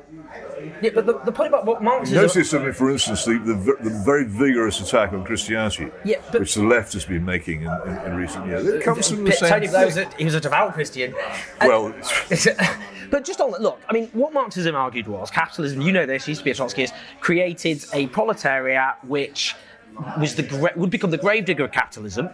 [0.82, 2.22] Yeah, but the, the point about what Marxism.
[2.22, 3.54] Notice, I mean, for instance, the, the,
[3.89, 7.72] the very vigorous attack on Christianity, Yeah, but- which the left has been making in,
[7.88, 8.65] in, in recent years.
[8.65, 11.13] It comes from the same Tony Blair was a, he was a devout Christian.
[11.60, 11.93] And- Well,
[13.12, 16.28] but just on that, look, I mean, what Marxism argued was capitalism, you know this,
[16.28, 19.56] used to be a Trotskyist, created a proletariat which
[20.20, 22.30] was the would become the gravedigger of capitalism,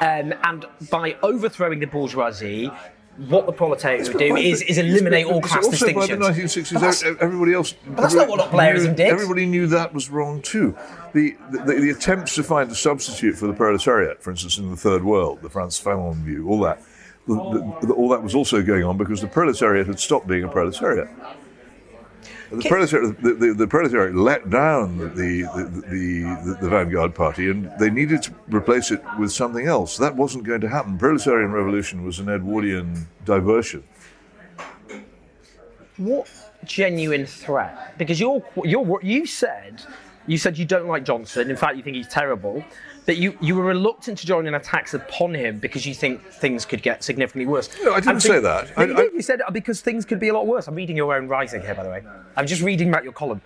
[0.00, 2.70] um, and by overthrowing the bourgeoisie,
[3.16, 6.08] what the proletariat would do is, is eliminate all class also distinctions.
[6.08, 7.74] By the 1960s, that's- everybody else.
[7.86, 9.08] But that's not what Blairism knew, did.
[9.08, 10.76] Everybody knew that was wrong too.
[11.12, 14.76] The, the, the attempts to find a substitute for the proletariat, for instance, in the
[14.76, 16.82] Third World, the Frantz Fanon view, all that,
[17.26, 17.34] the,
[17.82, 21.08] the, all that was also going on because the proletariat had stopped being a proletariat.
[22.52, 27.50] The proletariat, the, the, the proletariat let down the, the, the, the, the vanguard party,
[27.50, 29.96] and they needed to replace it with something else.
[29.96, 30.98] That wasn't going to happen.
[30.98, 33.82] Proletarian revolution was an Edwardian diversion.
[35.96, 36.28] what
[36.64, 37.96] genuine threat?
[37.96, 39.82] Because you're, you're, you said
[40.26, 41.50] you said you don't like Johnson.
[41.50, 42.64] In fact, you think he's terrible.
[43.04, 46.64] But you, you were reluctant to join in attacks upon him because you think things
[46.64, 47.68] could get significantly worse.
[47.82, 48.70] No, I didn't And say that.
[48.76, 49.12] I- you, I- did.
[49.14, 50.68] You said because things could be a lot worse.
[50.68, 52.02] I'm reading your own writing here, by the way.
[52.36, 53.40] I'm just reading about your column.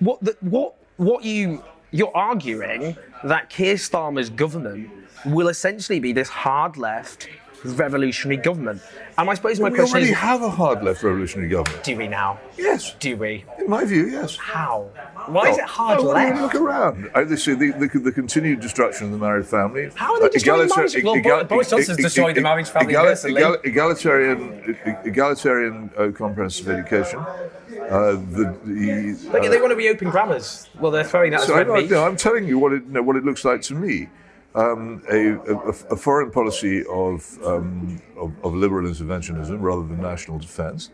[0.00, 4.90] What the, what what you you're arguing that Keir Starmer's government
[5.24, 7.28] will essentially be this hard left
[7.64, 8.82] revolutionary government.
[9.18, 9.92] And I suppose my we question is.
[9.92, 11.84] We already is, have a hard left revolutionary government.
[11.84, 12.38] do we now?
[12.56, 12.94] Yes.
[12.98, 13.44] Do we?
[13.58, 14.36] In my view, yes.
[14.36, 14.88] How?
[15.26, 16.54] Why is it hard well, I mean, left?
[16.54, 17.10] Look around.
[17.14, 19.90] I, they see the, the, the continued destruction of the married family.
[19.94, 21.24] How are they Uh, destroying the egalitarian- marriage?
[21.24, 23.42] Well, Boris Johnson's destroying the marriage family personally.
[23.64, 27.18] egalitarian egalitarian uh, comprehensive education.
[27.20, 30.68] Uh, the, the, uh, they want to reopen grammars.
[30.78, 31.90] Well, they're throwing that So as I'm, meat.
[31.90, 34.08] no, I'm telling you what it, you know, what it looks like to me.
[34.52, 40.40] Um, a, a, a foreign policy of, um, of, of liberal interventionism rather than national
[40.40, 40.90] defense,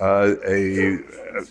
[0.00, 0.98] uh, a,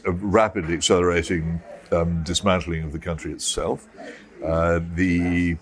[0.06, 3.88] a rapidly accelerating um, dismantling of the country itself,
[4.44, 5.58] uh, the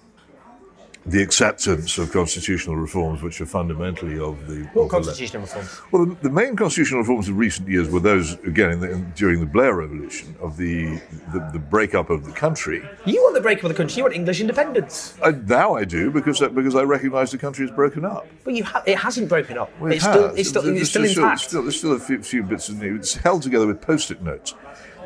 [1.06, 5.82] the acceptance of constitutional reforms, which are fundamentally of the What of the constitutional reforms?
[5.92, 9.12] Well, the, the main constitutional reforms of recent years were those, again, in the, in,
[9.16, 11.02] during the Blair Revolution, of the,
[11.34, 12.84] the, the breakup of the country.
[13.06, 13.98] You want the breakup of the country.
[13.98, 15.16] You want English independence.
[15.24, 18.28] Uh, now I do, because, that, because I recognise the country is broken up.
[18.44, 19.72] But you ha- it hasn't broken up.
[19.80, 20.38] Well, it it's, still, has.
[20.38, 21.42] it's still, There's it's still still- intact.
[21.42, 23.00] Still, there's still a few, few bits of news.
[23.00, 24.54] It's held together with post-it notes.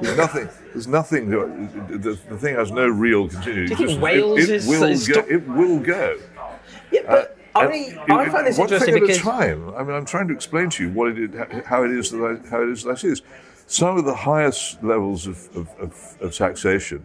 [0.01, 0.49] There's nothing.
[0.73, 1.29] There's nothing.
[1.29, 3.75] The, the thing has no real continuity.
[3.75, 6.17] Do you think It- Wales it, is- will is go, It will go.
[6.91, 9.73] yeah, but I, mean, it- I find this one interesting thing because at a time.
[9.75, 12.21] I mean, I'm trying to explain to you what it is, how it is that
[12.45, 13.21] I, how it is that I see this.
[13.67, 17.03] Some of the highest levels of, of, of, of taxation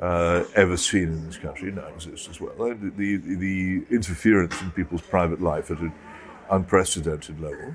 [0.00, 2.52] uh, ever seen in this country now exist as well.
[2.58, 5.92] Uh, The, the, the interference in people's private life at an
[6.50, 7.74] unprecedented level.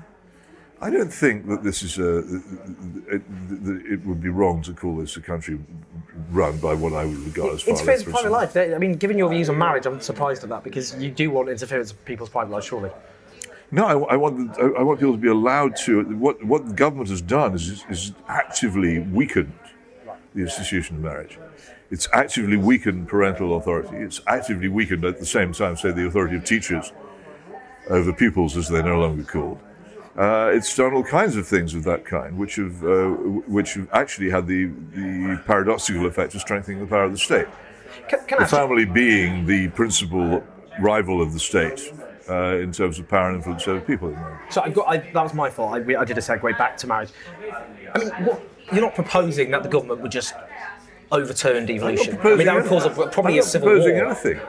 [0.80, 2.18] I don't think that this is a.
[3.08, 3.22] It,
[3.90, 5.58] it would be wrong to call this a country
[6.30, 8.56] run by what I would regard as left in private life.
[8.56, 11.48] I mean, given your views on marriage, I'm surprised at that because you do want
[11.48, 12.90] interference in people's private life, surely.
[13.70, 16.02] No, I, I want I want people to be allowed to.
[16.16, 19.52] What what the government has done is is actively weakened
[20.34, 21.38] the institution of marriage.
[21.90, 23.96] It's actively weakened parental authority.
[23.96, 26.92] It's actively weakened at the same time, say, the authority of teachers
[27.88, 29.60] over pupils, as they're no longer called.
[30.16, 33.08] Uh, it's done all kinds of things of that kind, which have uh,
[33.46, 37.46] which have actually had the the paradoxical effect of strengthening the power of the state.
[38.08, 40.42] Can, can The family being the principal
[40.80, 41.92] rival of the state
[42.28, 44.08] uh, in terms of power and influence over people.
[44.08, 44.52] at the moment.
[44.52, 45.74] So I got, I, that was my fault.
[45.74, 47.10] I, I did a segue back to marriage.
[47.94, 48.42] I mean, what,
[48.72, 50.34] you're not proposing that the government would just
[51.12, 52.18] overturn devolution.
[52.20, 54.06] I mean, that would cause a, probably I'm a civil proposing war.
[54.06, 54.40] anything.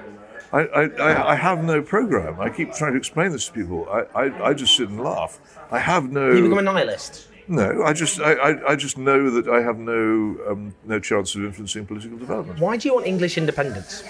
[0.53, 2.39] I, I, I, I have no program.
[2.39, 3.87] I keep trying to explain this to people.
[3.89, 5.39] I, I, I just sit and laugh.
[5.71, 6.31] I have no.
[6.31, 7.27] You become a nihilist.
[7.49, 11.33] No, I just I, I, I just know that I have no um, no chance
[11.35, 12.59] of influencing political development.
[12.59, 14.03] Why do you want English independence?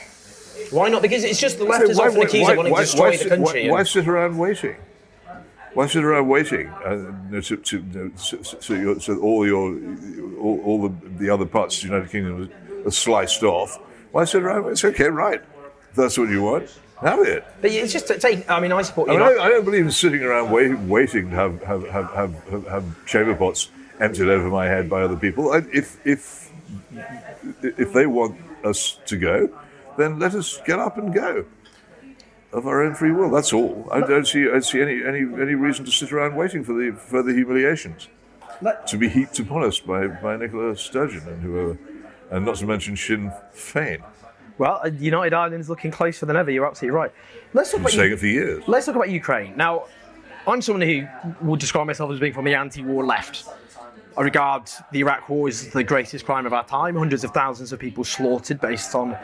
[0.71, 1.01] Why not?
[1.03, 3.69] Because it's just the left is often accused of wanting to destroy the country.
[3.69, 4.75] Why, why sit around waiting?
[5.75, 6.67] Why sit around waiting?
[6.69, 9.77] Uh, to, to, so, so, so all your
[10.39, 12.51] all, all the, the other parts of the United Kingdom
[12.83, 13.77] are, are sliced off.
[14.11, 14.71] Why sit around?
[14.71, 15.43] It's okay, right?
[15.97, 16.69] That's what you want.
[17.01, 17.45] Have it.
[17.61, 18.49] But it's just to take.
[18.49, 19.19] I mean, I support I, you.
[19.19, 22.43] mean, I, I don't believe in sitting around wait, waiting to have have, have, have,
[22.49, 23.69] have, have chamber pots
[23.99, 25.51] emptied over my head by other people.
[25.51, 26.51] I, if if
[27.61, 29.49] if they want us to go,
[29.97, 31.45] then let us get up and go
[32.53, 33.29] of our own free will.
[33.29, 33.87] That's all.
[33.91, 36.73] I don't see I don't see any, any any reason to sit around waiting for
[36.73, 38.07] the further humiliations
[38.61, 41.77] Let- to be heaped upon us by by Nicola Sturgeon and whoever,
[42.31, 44.01] and not to mention Sinn Féin.
[44.57, 46.49] Well, uh, United Ireland is looking closer than ever.
[46.49, 47.11] You're absolutely right.
[47.53, 48.63] Let's talk been about saying U- it for years.
[48.67, 49.55] Let's talk about Ukraine.
[49.55, 49.85] Now,
[50.47, 51.05] I'm someone who
[51.41, 53.45] would describe myself as being from the anti-war left.
[54.17, 56.95] I regard the Iraq War as the greatest crime of our time.
[56.95, 59.15] Hundreds of thousands of people slaughtered based on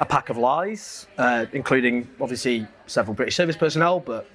[0.00, 4.28] a pack of lies, uh, including obviously several British service personnel, but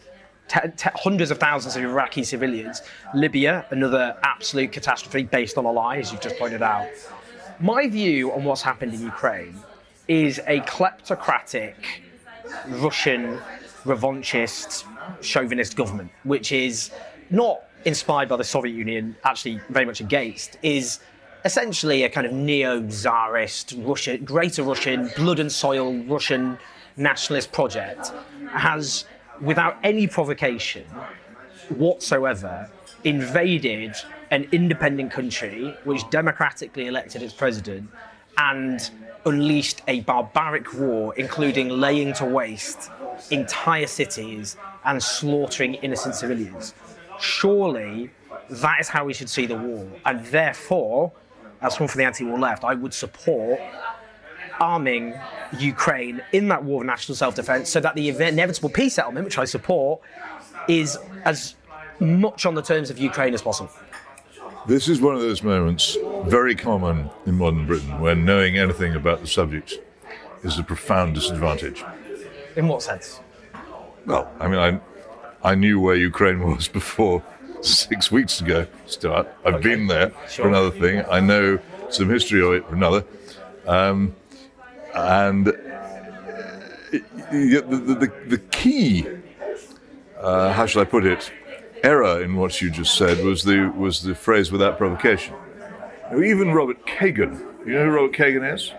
[0.48, 2.82] te- te- hundreds of thousands of Iraqi civilians.
[3.14, 6.88] Libya, another absolute catastrophe based on a lie, as you've just pointed out.
[7.60, 9.56] My view on what's happened in Ukraine
[10.12, 11.76] is a kleptocratic
[12.68, 13.40] Russian
[13.86, 14.84] revanchist
[15.22, 16.92] chauvinist government, which is
[17.30, 21.00] not inspired by the Soviet Union, actually very much against, is
[21.46, 26.58] essentially a kind of neo-czarist Russia, greater Russian, blood and soil Russian
[26.98, 28.12] nationalist project,
[28.50, 29.06] has,
[29.40, 30.84] without any provocation
[31.70, 32.70] whatsoever,
[33.06, 33.96] invaded
[34.30, 37.90] an independent country which democratically elected its president
[38.38, 38.92] and
[39.26, 42.90] unleashed a barbaric war, including laying to waste
[43.30, 46.74] entire cities and slaughtering innocent civilians.
[47.20, 48.10] Surely
[48.50, 49.88] that is how we should see the war.
[50.06, 51.12] And therefore,
[51.62, 53.60] as someone from the anti war left, I would support
[54.60, 55.16] arming
[55.60, 59.38] Ukraine in that war of national self defense so that the inevitable peace settlement, which
[59.38, 60.02] I support,
[60.68, 61.56] is as
[62.00, 63.72] much on the terms of Ukraine as possible.
[64.68, 69.22] This is one of those moments very common in modern Britain when knowing anything about
[69.22, 69.80] the subject
[70.44, 71.84] is a profound disadvantage.
[72.56, 73.22] In what sense?
[74.06, 77.24] Well, I mean, I, I knew where Ukraine was before
[77.62, 78.68] six weeks ago.
[78.86, 79.28] Start.
[79.46, 80.46] I've been there Sure.
[80.46, 81.04] for another thing.
[81.10, 81.60] I know
[81.90, 83.04] some history of it for another.
[83.68, 84.16] Um,
[84.94, 85.52] and uh,
[86.92, 87.02] the,
[87.32, 89.08] the, the, the key,
[90.20, 91.32] uh, how shall I put it,
[91.84, 95.36] error in what you just said was the was the phrase without provocation.
[96.12, 98.72] Now, even Robert Kagan, you know who Robert Kagan is?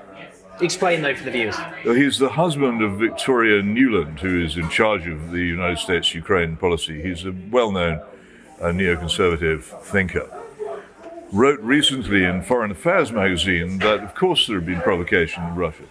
[0.61, 1.57] Explain though for the viewers.
[1.83, 6.57] He's the husband of Victoria Nuland, who is in charge of the United States Ukraine
[6.57, 7.03] policy.
[7.03, 8.01] He's a well known
[8.61, 10.29] uh, neoconservative thinker.
[11.33, 15.85] Wrote recently in Foreign Affairs magazine that, of course, there had been provocation in Russia.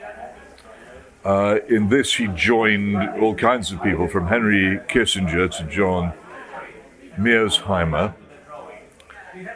[1.25, 6.13] Uh, in this, he joined all kinds of people, from Henry Kissinger to John
[7.17, 8.13] Mearsheimer,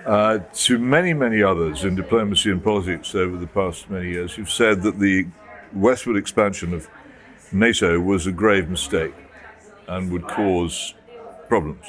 [0.05, 4.49] uh, to many, many others in diplomacy and politics over the past many years who've
[4.49, 5.25] said that the
[5.73, 6.87] westward expansion of
[7.51, 9.13] NATO was a grave mistake
[9.87, 10.93] and would cause
[11.47, 11.85] problems.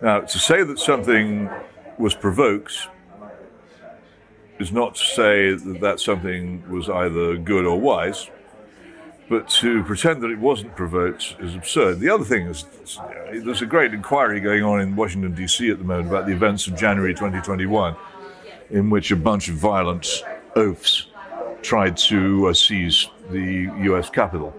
[0.00, 1.50] Now, to say that something
[1.98, 2.88] was provoked
[4.58, 8.30] is not to say that that something was either good or wise,
[9.30, 12.00] but to pretend that it wasn't provoked is absurd.
[12.00, 12.64] The other thing is,
[12.98, 15.70] uh, there's a great inquiry going on in Washington, D.C.
[15.70, 17.94] at the moment about the events of January 2021,
[18.70, 20.24] in which a bunch of violent
[20.56, 21.06] oafs
[21.62, 24.10] tried to uh, seize the U.S.
[24.10, 24.52] Capitol.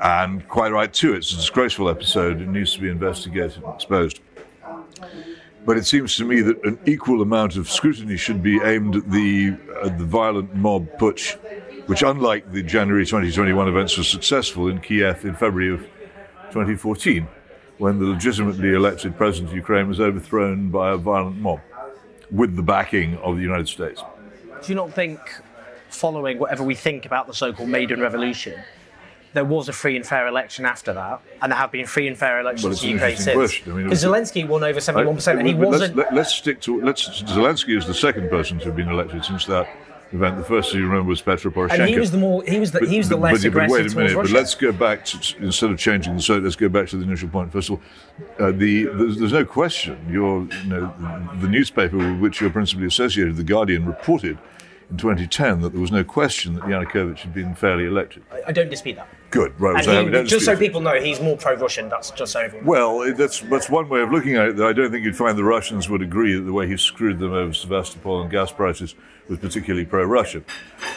[0.00, 1.14] And quite right, too.
[1.14, 2.40] It's a disgraceful episode.
[2.40, 4.18] It needs to be investigated and exposed.
[5.64, 9.10] But it seems to me that an equal amount of scrutiny should be aimed at
[9.10, 11.38] the, at the violent mob putsch,
[11.86, 15.80] which, unlike the January 2021 events, was successful in Kiev in February of
[16.50, 17.26] 2014,
[17.78, 21.60] when the legitimately elected president of Ukraine was overthrown by a violent mob
[22.30, 24.02] with the backing of the United States.
[24.62, 25.20] Do you not think,
[25.90, 28.60] following whatever we think about the so-called Maidan Revolution,
[29.34, 32.16] there was a free and fair election after that, and there have been free and
[32.16, 33.34] fair Well, elections it's in Ukraine since?
[33.36, 33.72] question.
[33.72, 35.96] I mean, Because Zelensky won over 71%, and he wasn't.
[35.96, 37.22] Let's, let, us stick to let's.
[37.24, 39.68] Zelensky is the second person to have been elected since that
[40.14, 40.38] event.
[40.38, 41.80] The first, thing you remember, was Petro Poroshenko.
[41.80, 43.84] And he was the more he was the he was the less but, aggressive but
[43.86, 44.16] wait a minute.
[44.16, 44.32] Russia.
[44.32, 46.44] But let's go back to, instead of changing the subject.
[46.44, 47.52] Let's go back to the initial point.
[47.52, 49.98] First of all, uh, the there's, there's no question.
[50.10, 54.38] Your you know the, the newspaper with which you're principally associated, the Guardian, reported
[54.90, 58.22] in 2010 that there was no question that Yanukovych had been fairly elected.
[58.46, 59.08] I don't dispute that.
[59.34, 59.84] Good, right?
[59.84, 61.88] So he- just so people know, he's more pro-Russian.
[61.88, 62.66] That's just so everyone.
[62.66, 64.56] Well, that's that's one way of looking at it.
[64.56, 67.18] Though I don't think you'd find the Russians would agree that the way he screwed
[67.18, 68.94] them over Sevastopol and gas prices
[69.28, 70.44] was particularly pro-Russian.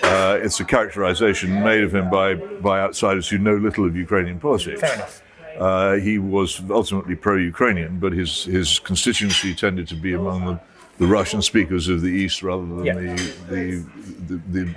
[0.04, 4.40] Uh, it's a characterization made of him by by outsiders who know little of Ukrainian
[4.40, 4.82] politics.
[4.82, 5.24] Fair enough.
[5.58, 10.60] Uh, he was ultimately pro-Ukrainian, but his his constituency tended to be among the,
[11.00, 12.94] the Russian speakers of the East rather than Yeah.
[12.94, 13.16] the,
[13.50, 13.86] the,
[14.28, 14.74] the the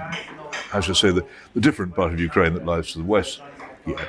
[0.72, 3.42] how should I say the, the different part of Ukraine that lies to the west
[3.84, 4.08] here.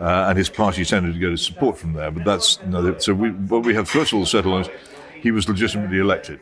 [0.00, 2.10] Uh, and his party tended to get his support from there.
[2.10, 2.98] But that's another.
[3.00, 4.68] So we, what we have first of all settled is
[5.20, 6.40] he was legitimately elected.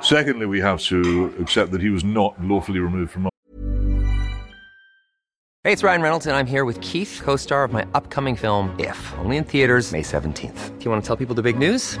[0.00, 3.28] Secondly, we have to accept that he was not lawfully removed from
[5.64, 8.74] Hey, it's Ryan Reynolds, and I'm here with Keith, co star of my upcoming film,
[8.80, 10.76] If, only in theaters, May 17th.
[10.76, 12.00] Do you want to tell people the big news?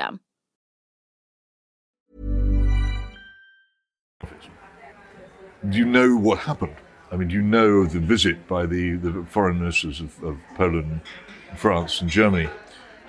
[5.69, 6.75] Do you know what happened?
[7.11, 10.37] I mean, do you know of the visit by the, the foreign ministers of, of
[10.55, 11.01] Poland,
[11.55, 12.49] France, and Germany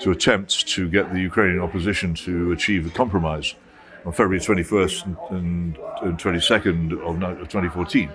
[0.00, 3.54] to attempt to get the Ukrainian opposition to achieve a compromise
[4.04, 8.10] on February 21st and, and, and 22nd of, 2014?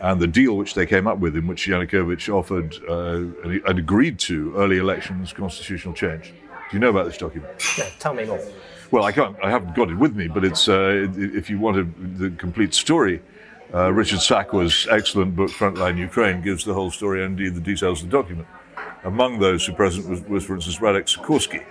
[0.00, 4.18] And the deal which they came up with, in which Yanukovych offered uh, and agreed
[4.20, 6.34] to early elections, constitutional change.
[6.70, 7.52] Do you know about this document?
[7.78, 8.40] No, tell me more.
[8.90, 9.36] Well, I can't.
[9.42, 10.68] I haven't got it with me, but it's.
[10.68, 13.22] Uh, if you wanted the complete story,
[13.74, 18.02] uh, Richard Sakwa's excellent book "Frontline Ukraine" gives the whole story and indeed the details
[18.02, 18.48] of the document.
[19.04, 21.64] Among those who present was, was for instance, Radek Sikorski.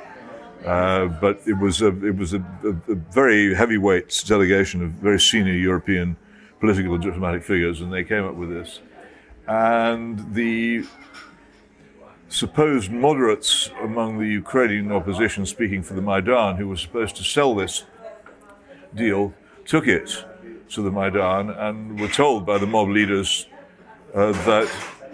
[0.65, 5.19] Uh, but it was a it was a, a, a very heavyweight delegation of very
[5.19, 6.17] senior European
[6.59, 8.81] political and diplomatic figures, and they came up with this.
[9.47, 10.85] And the
[12.29, 17.55] supposed moderates among the Ukrainian opposition speaking for the Maidan, who were supposed to sell
[17.55, 17.85] this
[18.93, 19.33] deal,
[19.65, 20.25] took it
[20.69, 23.47] to the Maidan and were told by the mob leaders
[24.13, 24.69] uh, that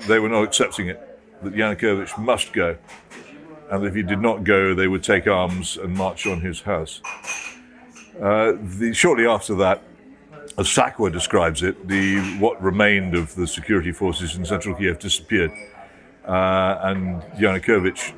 [0.07, 2.77] they were not accepting it, that Yanukovych must go,
[3.69, 7.01] and if he did not go, they would take arms and march on his house.
[8.21, 9.81] Uh, the, shortly after that,
[10.57, 15.51] as Sakwa describes it, the what remained of the security forces in central Kiev disappeared
[16.27, 18.13] uh, and Yanukovych,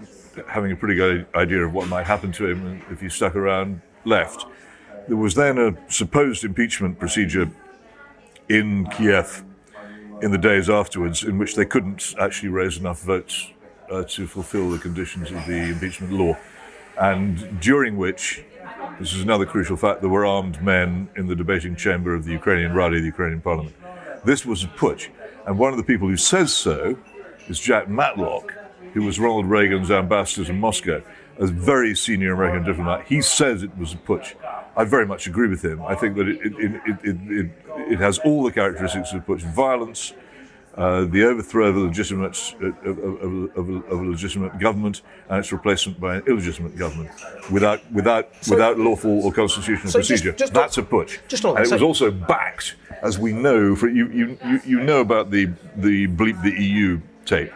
[0.47, 3.81] having a pretty good idea of what might happen to him if he stuck around,
[4.03, 4.45] left.
[5.07, 7.49] There was then a supposed impeachment procedure
[8.49, 9.43] in Kiev
[10.21, 13.51] in the days afterwards, in which they couldn't actually raise enough votes
[13.91, 16.37] uh, to fulfill the conditions of the impeachment law,
[16.99, 18.43] and during which.
[18.99, 20.01] This is another crucial fact.
[20.01, 23.75] There were armed men in the debating chamber of the Ukrainian Rada, the Ukrainian parliament.
[24.23, 25.09] This was a putsch.
[25.45, 26.97] And one of the people who says so
[27.47, 28.53] is Jack Matlock,
[28.93, 31.01] who was Ronald Reagan's ambassador to Moscow,
[31.37, 33.05] a very senior American diplomat.
[33.07, 34.35] He says it was a putsch.
[34.77, 35.81] I very much agree with him.
[35.83, 37.51] I think that it, it, it, it,
[37.91, 40.13] it, has all the characteristics of a putsch violence,
[40.75, 45.51] uh, the overthrow of a legitimate of, of, of, of a legitimate government and its
[45.53, 47.09] replacement by an illegitimate government
[47.49, 50.33] without without without lawful or constitutional so procedure.
[50.33, 51.19] just on- That's a putsch.
[51.29, 54.79] just on and it was also backed, as we know, for you you, you, you
[54.81, 55.45] know about the
[55.77, 57.51] the bleep the EU tape.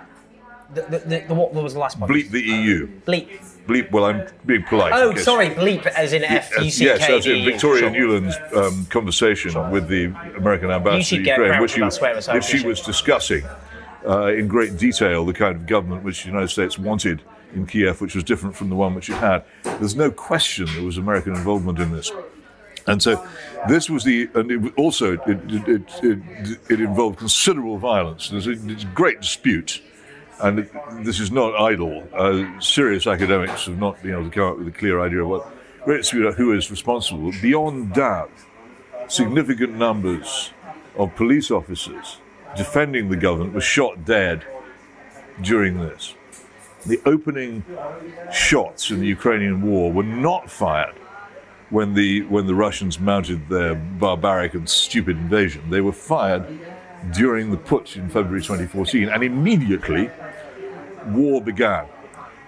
[0.74, 2.09] The, the, the, what was the last one?
[2.09, 2.88] Bleep the EU.
[3.01, 3.41] Bleep.
[3.65, 3.91] Bleep.
[3.91, 4.93] Well, I'm being polite.
[4.93, 6.86] Oh, sorry, bleep, as in F U C K.
[6.86, 7.43] yes, that's in.
[7.43, 7.89] Victoria Sure.
[7.89, 10.05] Nuland's um, conversation with the
[10.38, 13.43] American ambassador to Ukraine, which for she, that swear, so I which she was discussing
[14.07, 17.22] uh, in great detail the kind of government which the United States wanted
[17.53, 19.43] in Kiev, which was different from the one which it had.
[19.63, 22.11] There's no question there was American involvement in this.
[22.90, 23.24] And so
[23.68, 28.30] this was the, and it also, it, it, it, it, involved considerable violence.
[28.30, 29.84] There's a, a great dispute,
[30.42, 30.68] and
[31.04, 32.04] this is not idle.
[32.12, 35.28] Uh, serious academics have not been able to come up with a clear idea of
[35.30, 35.54] what,
[35.86, 37.32] great dispute about who is responsible.
[37.44, 38.32] Beyond doubt,
[39.08, 40.52] significant numbers
[40.98, 42.18] of police officers
[42.58, 44.44] defending the government were shot dead
[45.44, 46.16] during this.
[46.88, 47.64] The opening
[48.32, 50.96] shots in the Ukrainian war were not fired
[51.70, 55.70] when the when the Russians mounted their barbaric and stupid invasion.
[55.70, 56.45] They were fired
[57.13, 60.09] during the putsch in February 2014, and immediately
[61.07, 61.86] war began.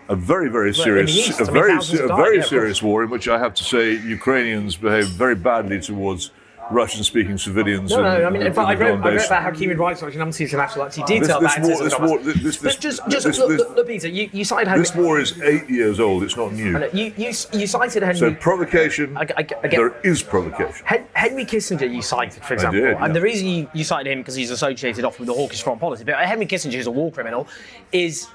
[0.10, 3.30] A very, very serious, East, a very, a died, very yeah, serious war in which
[3.30, 6.32] I have to say Ukrainians behaved very badly towards
[6.72, 7.92] Russian-speaking civilians.
[7.92, 10.02] No, and- no, I mean, in fact, I wrote, I wrote about how human rights
[10.02, 11.64] and Amnesty International actually This- detail this that.
[11.64, 14.08] in war- this war- this- this- But just, just this- look, this- look, look, Peter,
[14.08, 14.82] you, you cited Henry.
[14.82, 16.24] This war is eight years old.
[16.24, 16.80] It's not new.
[16.94, 18.18] You, you, you cited Henry.
[18.18, 19.16] So provocation.
[19.18, 20.86] I- I- I there is provocation.
[21.14, 23.06] Henry Kissinger, you cited, for example, did, yeah.
[23.06, 25.80] and the reason you, you cited him because he's associated often with the hawkish foreign
[25.80, 26.04] policy.
[26.04, 27.48] But Henry Kissinger, who's a war criminal,
[27.92, 28.28] is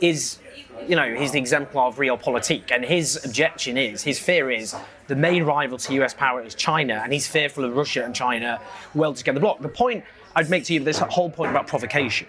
[0.00, 0.38] is
[0.86, 4.74] you know he's the exemplar of real realpolitik, and his objection is his fear is
[5.08, 6.14] the main rival to U.S.
[6.14, 8.60] power is China, and he's fearful of Russia and China
[8.94, 9.60] welded together block.
[9.60, 10.04] The point
[10.36, 12.28] I'd make to you this whole point about provocation.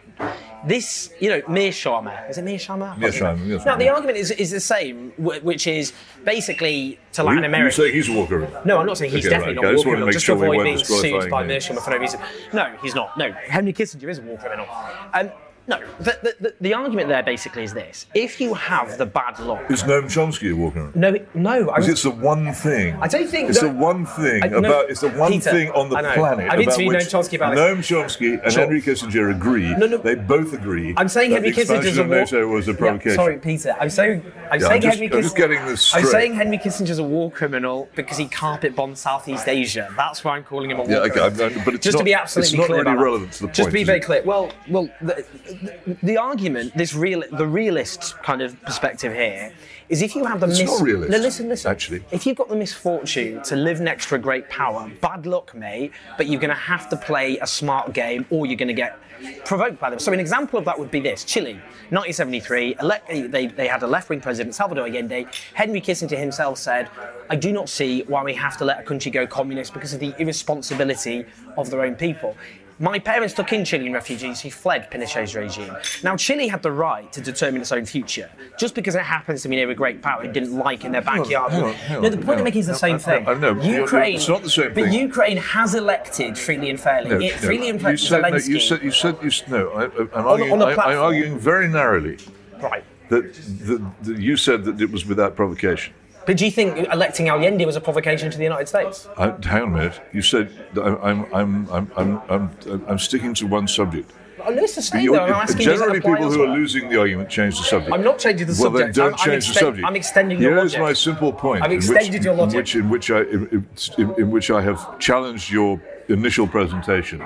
[0.65, 2.97] This, you know, Mearsheimer, is it Mearsheimer?
[2.97, 3.65] Mearsheimer, Mearsheimer.
[3.65, 5.93] Now, the argument is, is the same, which is
[6.25, 7.81] basically to Latin America.
[7.81, 8.61] You say he's a war criminal.
[8.65, 10.25] No, I'm not saying he's Okay, definitely right, not okay, a just war criminal, just
[10.25, 11.49] sure to avoid being sued by him.
[11.49, 12.19] Mearsheimer for no reason.
[12.51, 13.17] No, he's not.
[13.17, 14.65] No, Henry Kissinger is a war criminal.
[15.13, 15.31] Um,
[15.69, 19.39] no, the, the, the, the argument there basically is this: if you have the bad
[19.39, 20.95] luck, Is Noam Chomsky walking criminal?
[20.95, 22.95] no, no, I Because it's the one thing.
[23.01, 24.89] I don't think it's the one thing I- no, about.
[24.89, 27.55] It's the one Peter, thing on the planet I've interviewed Noam Chomsky about.
[27.55, 28.63] Noam Chomsky and Sure.
[28.63, 29.73] Henry Kissinger agree.
[29.75, 29.97] No, no.
[29.97, 30.93] They both agree.
[30.97, 31.51] I'm saying that Henry
[31.97, 32.15] a war.
[32.17, 32.71] NATO was a
[33.05, 33.75] Yeah, sorry, Peter.
[33.79, 35.37] I'm saying I'm Yeah, saying I'm just- Henry I'm just Kissinger.
[35.37, 39.93] getting this I'm saying Henry Kissinger's a war criminal because he carpet bombed Southeast Asia.
[39.95, 41.43] That's why I'm calling him a war Yeah, okay, criminal.
[41.43, 43.69] I'm- but it's just to be absolutely it's not clear really relevant to the Just
[43.69, 44.05] to be very it?
[44.05, 44.23] clear.
[44.23, 45.23] Well, well, the,
[45.61, 49.53] the, the argument, this real, the realist kind of perspective here,
[49.89, 51.71] is if you have the It's mis- realist, No, listen, listen.
[51.71, 52.03] actually.
[52.11, 55.91] if you've got the misfortune to live next to a great power, bad luck, mate.
[56.17, 58.99] But you're going to have to play a smart game, or you're going to get
[59.45, 59.99] provoked by them.
[59.99, 61.53] So an example of that would be this: Chile,
[61.89, 62.75] 1973.
[62.79, 65.25] Elect, they, they had a left-wing president, Salvador Allende.
[65.55, 66.87] Henry Kissinger himself said,
[67.29, 69.99] "I do not see why we have to let a country go communist because of
[69.99, 71.25] the irresponsibility
[71.57, 72.37] of their own people."
[72.81, 75.75] My parents took in Chilean refugees who fled Pinochet's regime.
[76.01, 78.29] Now, Chile had the right to determine its own future.
[78.57, 81.01] Just because it happens to be near a great power it didn't like in their
[81.01, 81.51] backyard.
[81.51, 82.79] hang on, hang no, the point I'm making is the on.
[82.79, 83.23] same No, thing.
[83.25, 84.85] no, no, you're- Ukraine, it's not the same thing.
[84.85, 84.93] but.
[84.93, 87.09] Ukraine has elected freely and fairly.
[87.09, 87.37] No, it, no.
[87.39, 87.97] freely and you fairly.
[87.97, 89.69] said, no, you said, you said, you s- no.
[89.71, 92.17] I, I'm, arguing, on I, arguing very narrowly
[92.61, 92.83] right.
[93.09, 95.93] that, that, that you said that it was without provocation.
[96.29, 99.07] But do you think electing Allende was a provocation to the United States?
[99.17, 100.01] I, hang on a minute.
[100.13, 104.11] You said I'm, I'm, I'm, I'm, I'm, I'm, sticking to one subject.
[104.37, 105.25] The same though.
[105.25, 107.91] I'm asking you, generally, people who are losing the argument change the subject.
[107.91, 108.93] I'm not changing the well, subject.
[108.93, 109.87] then don't I'm- I'm change the subject.
[109.87, 110.79] I'm extending your logic.
[110.79, 111.63] my simple point.
[111.63, 112.75] I've extended which, your logic.
[112.75, 113.67] In which, in which I, in,
[113.97, 117.17] in, in which I have challenged your initial presentation.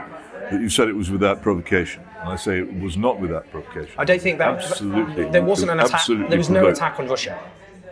[0.49, 3.95] That you said it was without provocation, and I say it was not without provocation.
[3.97, 5.30] I don't think that Absolutely.
[5.30, 6.06] there wasn't an attack.
[6.08, 7.38] There was no attack on Russia.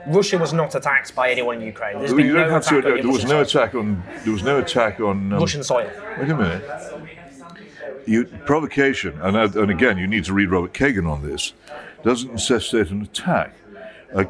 [0.08, 2.00] Russia was not attacked by anyone in Ukraine.
[2.00, 2.82] There's been no attack to.
[2.82, 4.04] There was no attack on.
[4.24, 5.90] There was no attack on um, Russian soil.
[6.20, 6.64] Wait a minute.
[8.08, 11.54] You, provocation, and, uh, and again, you need to read Robert Kagan on this,
[12.04, 13.54] doesn't necessitate an attack.
[14.14, 14.24] Uh,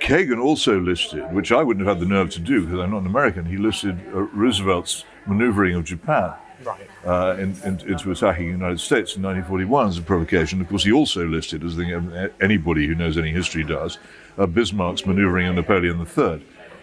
[0.00, 3.00] Kagan also listed, which I wouldn't have had the nerve to do because I'm not
[3.00, 6.88] an American, he listed uh, Roosevelt's maneuvering of Japan Right.
[7.04, 10.60] uh, in, in, into attacking the United States in 1941 as a provocation.
[10.60, 13.98] Of course, he also listed, as the, anybody who knows any history does,
[14.46, 16.42] Bismarck's maneuvering of Napoleon III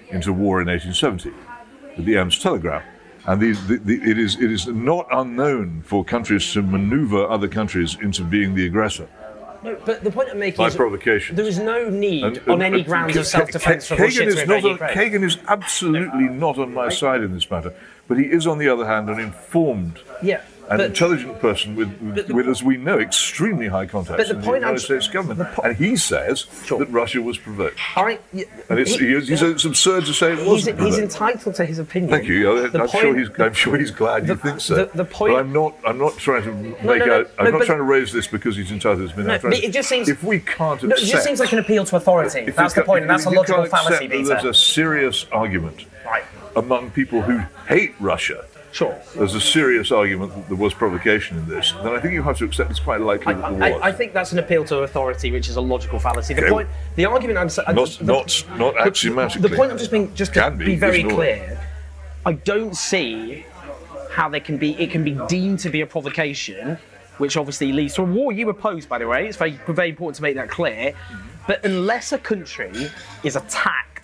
[0.09, 1.31] into war in 1870
[1.97, 2.83] with the Ems telegram.
[3.27, 7.47] And the, the, the, it, is, it is not unknown for countries to maneuver other
[7.47, 9.07] countries into being the aggressor.
[9.63, 11.35] No, but the point I'm making by is provocation.
[11.35, 14.45] there is no need And- on any and grounds of self-defense Ka- for Russia is
[14.47, 17.73] not on, Kagan is absolutely not on my side in this matter,
[18.07, 21.89] but he is, on the other hand, an informed Yeah, an but- intelligent person with,
[22.01, 25.51] with, with, as we know, extremely high contacts the in the United I'm- States government.
[25.53, 26.79] po- and he says Sure.
[26.79, 27.77] that Russia was provoked.
[27.95, 30.79] I, yeah, And it's, he- he, he says it's absurd to say it he's, wasn't
[30.79, 32.11] he's entitled to his opinion.
[32.11, 32.69] Thank you.
[32.69, 34.75] The I'm, sure he's, I'm sure he's glad you think so.
[34.75, 35.75] the- the point- but I'm not.
[35.85, 37.31] I'm not trying to make no, no, out.
[37.37, 39.27] I'm no, not trying to raise this because he's entitled to his opinion.
[39.27, 41.39] No, I'm trying but to- it just seems- if we can't No, it just seems
[41.39, 42.49] like an appeal to authority.
[42.51, 44.25] That's the point, and that's a logical fallacy, Peter.
[44.29, 45.85] There's a serious argument
[46.55, 48.45] among people who hate Russia
[48.75, 48.99] Sure.
[49.15, 52.37] there's a serious argument that there was provocation in this, then I think you have
[52.39, 53.81] to accept it's quite likely I, that there was.
[53.81, 56.33] I, I think that's an appeal to authority, which is a logical fallacy.
[56.33, 56.51] The Okay.
[56.51, 59.47] point, the argument I'm saying, Not- not- not axiomatically.
[59.49, 61.57] The point I'm just being, just to be, be very clear,
[62.25, 63.45] I don't see
[64.11, 64.71] how they can be.
[64.73, 66.77] It can be deemed to be a provocation,
[67.17, 68.85] which obviously leads to a war you oppose.
[68.85, 70.93] By the way, it's very, very important to make that clear.
[71.47, 72.89] But unless a country
[73.23, 73.94] is attacked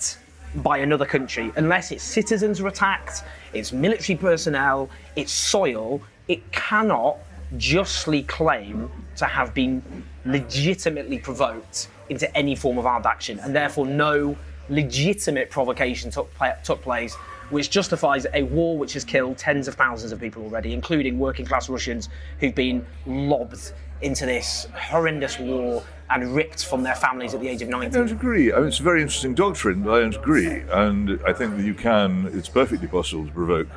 [0.56, 3.24] by another country, unless its citizens are attacked,
[3.54, 7.18] its military personnel, its soil, it cannot
[7.58, 9.82] justly claim to have been
[10.26, 14.36] legitimately provoked into any form of armed action, and therefore no
[14.70, 16.30] legitimate provocation took,
[16.64, 17.16] took place,
[17.49, 21.45] which justifies a war which has killed tens of thousands of people already, including working
[21.45, 27.39] class Russians who've been lobbed into this horrendous war and ripped from their families at
[27.39, 27.89] the age of 19.
[27.89, 28.52] I don't agree.
[28.52, 30.64] I mean, it's a very interesting doctrine, but I don't agree.
[30.72, 33.68] And I think that you can, it's perfectly possible to provoke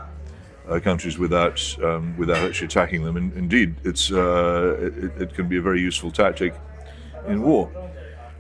[0.68, 3.16] uh, countries without um, without actually attacking them.
[3.16, 6.55] And indeed, it's uh, it, it can be a very useful tactic
[7.27, 7.70] in war,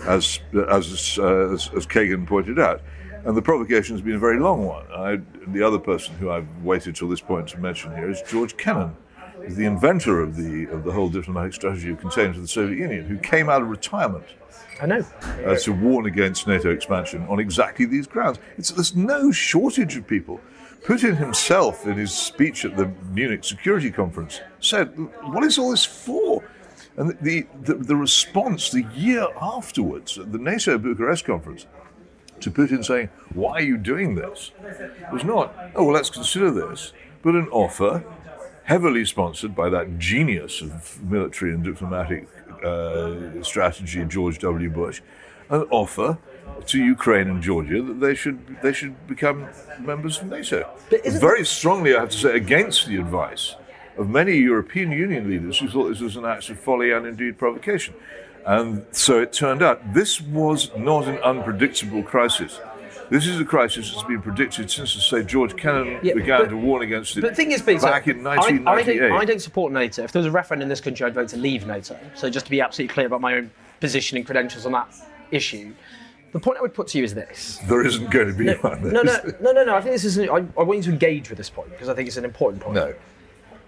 [0.06, 2.80] as as uh, as, as Kagan pointed out.
[3.24, 4.84] And the provocation has been a very long one.
[4.92, 8.54] I, the other person who I've waited till this point to mention here is George
[8.58, 8.94] Kennan,
[9.48, 13.04] the inventor of the of the whole diplomatic strategy of containment of the Soviet Union,
[13.06, 14.24] who came out of retirement
[14.80, 15.06] I know.
[15.46, 18.38] uh, to warn against NATO expansion on exactly these grounds.
[18.58, 20.40] It's, there's no shortage of people.
[20.82, 24.88] Putin himself, in his speech at the Munich Security Conference, said,
[25.22, 26.44] "What is all this for?"
[26.96, 31.66] And the the, the response the year afterwards at the NATO Bucharest conference
[32.40, 34.50] to Putin saying, "Why are you doing this?"
[35.12, 36.92] was not, "Oh, well, let's consider this,"
[37.22, 38.04] but an offer
[38.64, 42.26] heavily sponsored by that genius of military and diplomatic
[42.64, 44.70] uh, strategy, George W.
[44.70, 45.00] Bush,
[45.50, 46.18] an offer
[46.66, 49.48] to Ukraine and Georgia that they should they should become
[49.78, 50.68] members of NATO.
[51.04, 53.56] Very strongly, I have to say, against the advice
[53.96, 57.38] of many European Union leaders who thought this was an act of folly and indeed
[57.38, 57.94] provocation.
[58.46, 62.60] And so it turned out this was not an unpredictable crisis.
[63.10, 66.56] This is a crisis that's been predicted since, say, George Kennan Yeah, began but- to
[66.56, 68.98] warn against it But the thing is, Peter, back in I, I, 1998.
[68.98, 70.04] don't, I don't support NATO.
[70.04, 71.98] If there was a referendum in this country, I'd vote to leave NATO.
[72.14, 73.50] So just to be absolutely clear about my own
[73.80, 74.88] position and credentials on that
[75.30, 75.74] issue,
[76.32, 77.60] the point I would put to you is this.
[77.68, 78.82] There isn't going to be one.
[78.92, 79.76] No, no, no, no, no.
[79.76, 80.18] I think this is.
[80.18, 82.62] I, I want you to engage with this point because I think it's an important
[82.62, 82.74] point.
[82.74, 82.94] No.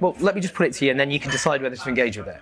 [0.00, 1.88] Well, let me just put it to you, and then you can decide whether to
[1.88, 2.40] engage with it.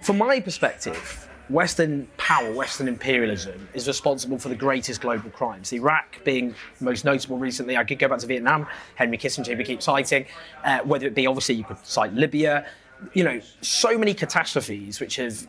[0.00, 5.72] From my perspective, Western power, Western imperialism, is responsible for the greatest global crimes.
[5.72, 7.76] Iraq being most notable recently.
[7.76, 8.66] I could go back to Vietnam.
[8.94, 10.26] Henry Kissinger we keep citing.
[10.64, 12.66] Uh, whether it be obviously you could cite Libya.
[13.12, 15.46] You know, so many catastrophes which have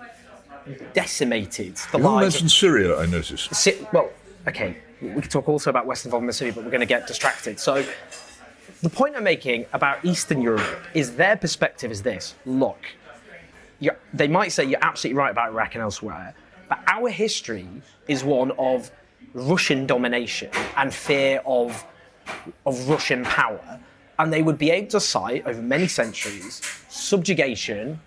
[0.93, 2.35] decimated the You lives.
[2.35, 3.53] mentioned Syria, I noticed.
[3.53, 4.09] Si- well,
[4.47, 7.07] okay, we can talk also about Western involvement in Syria, but we're going to get
[7.07, 7.59] distracted.
[7.59, 7.85] So,
[8.81, 12.79] the point I'm making about Eastern Europe is their perspective is this: look,
[14.13, 16.33] they might say you're absolutely right about Iraq and elsewhere,
[16.69, 17.67] but our history
[18.07, 18.91] is one of
[19.33, 21.85] Russian domination and fear of
[22.65, 23.79] of Russian power,
[24.19, 27.99] and they would be able to cite over many centuries subjugation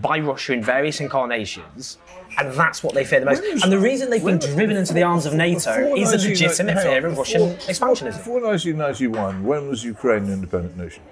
[0.00, 1.98] by Russia in various incarnations,
[2.38, 3.42] and that's what they fear the most.
[3.62, 6.82] And the reason they've been driven into the arms of NATO is a 1990 legitimate
[6.82, 8.18] fear of Russian expansionism.
[8.18, 11.02] Before 1991, when was Ukraine an independent nation?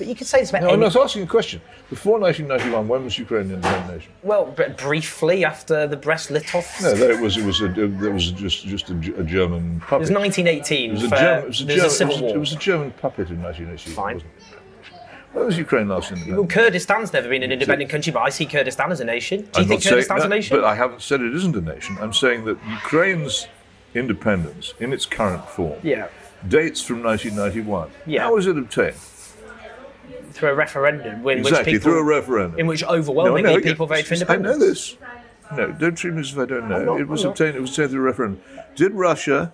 [0.00, 0.84] But you could say this about No, I'm any.
[0.84, 1.60] not asking a question.
[1.90, 4.12] Before 1991, when was Ukraine an independent nation?
[4.22, 4.46] Well,
[4.78, 6.82] briefly after the Brest-Litov.
[6.82, 9.80] No, that- it was it was a it was just just a, a German It
[9.82, 10.00] puppet.
[10.00, 10.90] was 1918.
[10.90, 11.44] It was a for- German.
[11.44, 12.34] It was a, German, a civil it was, war.
[12.36, 13.92] it was a German puppet in 1918.
[13.94, 14.22] Fine.
[15.34, 16.38] When was Ukraine last independent?
[16.38, 16.48] Well.
[16.64, 19.40] Kurdistan's never been an independent country, but I see Kurdistan as a nation.
[19.42, 20.56] Do you I'm think not saying a that, nation?
[20.56, 21.98] But I haven't said it isn't a nation.
[22.00, 23.48] I'm saying that Ukraine's
[23.94, 26.08] independence, in its current form, yeah,
[26.48, 27.90] dates from 1991.
[28.06, 28.22] Yeah.
[28.22, 28.96] How was it obtained?
[30.40, 32.58] Through a referendum, in Exactly, which people, through a referendum.
[32.58, 34.58] in which overwhelmingly No, no, people voted for I independence.
[34.58, 34.96] know this.
[35.56, 36.84] No, don't treat me as if I don't know.
[36.84, 37.56] not, it was obtained.
[37.56, 38.40] It was obtained through a referendum.
[38.76, 39.52] Did Russia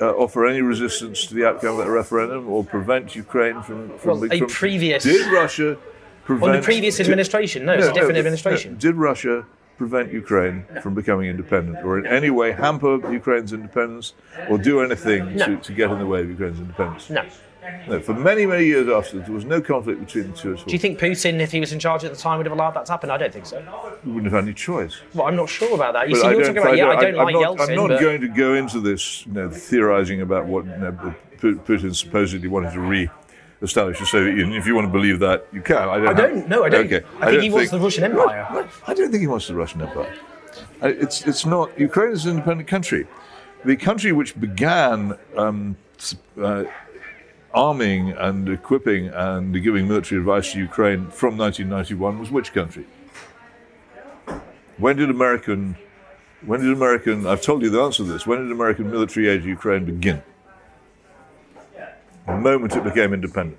[0.00, 4.20] uh, offer any resistance to the outcome of that referendum, or prevent Ukraine from from?
[4.20, 5.76] Well, a from- previous- Did Russia
[6.24, 6.50] prevent?
[6.52, 8.72] Under previous did- administration, no, it's a different no, administration.
[8.72, 8.78] no.
[8.78, 9.44] Did Russia
[9.76, 14.14] prevent Ukraine from becoming independent, or in any way hamper Ukraine's independence,
[14.48, 15.46] or do anything No.
[15.46, 17.10] to, to get in the way of Ukraine's independence?
[17.10, 17.22] No.
[17.88, 20.64] No, for many, many years afterwards, there was no conflict between the two at all.
[20.64, 22.72] Do you think Putin, if he was in charge at the time, would have allowed
[22.72, 23.10] that to happen?
[23.10, 23.60] I don't think so.
[24.04, 25.00] He wouldn't have had any choice?
[25.14, 26.08] Well, I'm not sure about that.
[26.08, 27.88] You But see, you're talking about, yeah, I don't I'm like not, Yeltsin, I'm not
[27.88, 32.48] but going to go into this, you know, theorizing about what you know, Putin supposedly
[32.48, 34.60] wanted to re-establish the Soviet Union.
[34.60, 35.88] If you want to believe that, you can.
[35.88, 36.08] I don't.
[36.08, 36.48] I don't.
[36.48, 36.86] No, I don't.
[36.86, 37.06] Okay.
[37.20, 38.68] I think don't he wants the Russian Empire.
[38.86, 40.14] I don't think he wants the Russian Empire.
[40.82, 41.78] It's it's not.
[41.78, 43.06] Ukraine is an independent country.
[43.64, 45.76] The country which began um,
[46.40, 46.64] uh,
[47.54, 52.86] arming and equipping and giving military advice to Ukraine from 1991 was which country?
[54.78, 55.76] When did American,
[56.44, 59.42] when did American, I've told you the answer to this, when did American military aid
[59.42, 60.22] to Ukraine begin?
[62.26, 63.58] The moment it became independent.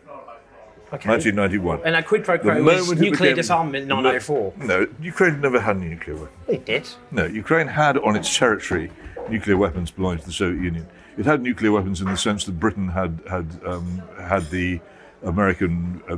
[0.93, 1.09] Okay.
[1.09, 1.81] 1991.
[1.85, 4.53] And a quid pro quo was nuclear became- disarmament in 1904.
[4.67, 6.39] No, Ukraine never had any nuclear weapons.
[6.47, 6.87] It did.
[7.11, 8.91] No, Ukraine had on its territory
[9.27, 10.85] nuclear weapons belonging to the Soviet Union.
[11.17, 14.79] It had nuclear weapons in the sense that Britain had had um, had the
[15.23, 16.17] American uh,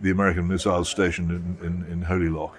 [0.00, 2.56] the American missiles stationed in, in, in Holy Loch.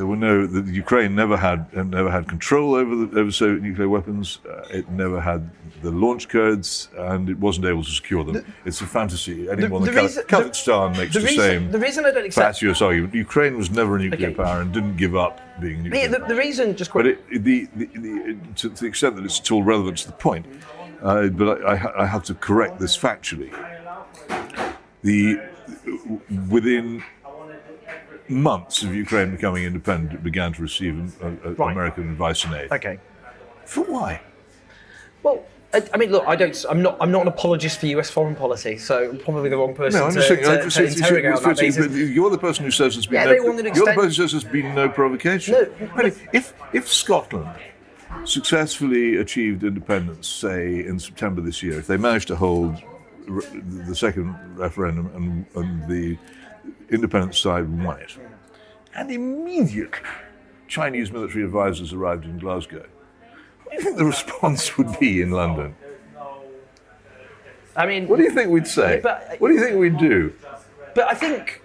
[0.00, 0.46] There were no.
[0.46, 4.38] The Ukraine never had never had control over the, over Soviet nuclear weapons.
[4.48, 5.50] Uh, it never had
[5.82, 8.42] the launch codes, and it wasn't able to secure them.
[8.64, 9.50] it's a fantasy.
[9.50, 12.12] Any more the Kaz- reason- the- Kazakhstan makes the, The reason, same the reason I
[12.12, 13.12] don't accept fatuous argument.
[13.14, 14.36] Ukraine was never a nuclear Okay.
[14.42, 16.28] power and didn't give up being a nuclear the, the, power.
[16.28, 19.50] the reason just But quick, it, the, the, the, to, the extent that it's at
[19.50, 20.46] all relevant to the point,
[21.02, 23.50] uh, but I, I, I have to correct this factually.
[25.02, 25.42] The
[26.48, 27.02] within
[28.30, 31.72] months of Ukraine becoming independent, it began to receive uh, uh, Right.
[31.72, 32.72] American advice and aid.
[32.72, 32.98] okay.
[33.66, 34.20] For why?
[35.22, 36.64] Well, I, I mean, look, I don't.
[36.68, 36.96] I'm not.
[37.00, 38.10] I'm not an apologist for U.S.
[38.10, 40.40] foreign policy, so I'm probably the wrong person No, I'm to, just saying.
[40.40, 41.94] to, to it's- it's- interrogate on that basis.
[41.94, 43.32] you're the person who says there's been Yeah, no.
[43.34, 45.54] they want to you're the person who says there's been no provocation.
[45.54, 47.48] No, I mean, if if Scotland
[48.24, 52.76] successfully achieved independence, say in September this year, if they managed to hold
[53.28, 56.18] the second referendum and, and the
[56.90, 58.16] independence side won it,
[58.94, 59.98] and immediately
[60.68, 62.86] Chinese military advisors arrived in Glasgow,
[63.64, 65.74] what do you think the response would be in London?
[67.76, 69.00] I mean, What do you think we'd say?
[69.02, 70.32] But- uh, What do you think we'd do?
[70.94, 71.62] but I think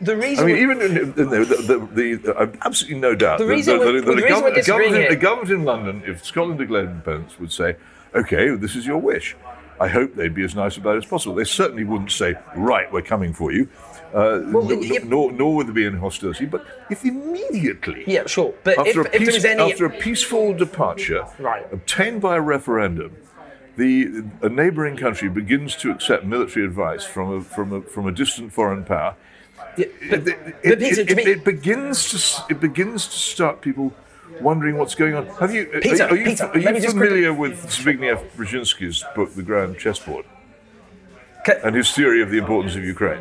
[0.00, 0.44] the reason.
[0.44, 3.84] I mean, even in, the, the, the, I've uh, absolutely no doubt The reason that,
[3.84, 6.24] we're- that the a, reason government, we're a, government, disagreeing in- government in London, if
[6.24, 7.76] Scotland declared independence, would say,
[8.14, 9.36] "Okay, this is your wish."
[9.80, 11.34] I hope they'd be as nice about it as possible.
[11.34, 13.68] They certainly wouldn't say, "Right, we're coming for you,"
[14.14, 16.44] uh, Well, nor, yeah- nor, nor would there be any hostility.
[16.46, 18.52] But if immediately, yeah, sure.
[18.64, 21.66] But after, a if there peace- was any, after a peaceful departure Right.
[21.72, 23.12] obtained by a referendum,
[23.76, 28.12] the a neighbouring country begins to accept military advice from a from a from a
[28.12, 29.14] distant foreign power.
[29.78, 33.16] Yeah, but, It, but it- Peter, it- me, it- it begins to it begins to
[33.16, 33.94] start people
[34.42, 35.24] wondering what's going on.
[35.40, 39.04] Have you Peter, are, are you, Peter, are you let me familiar with Zbigniew Brzezinski's
[39.14, 40.26] book, The Grand Chessboard,
[41.46, 43.20] Ca- and his theory of the importance of Ukraine?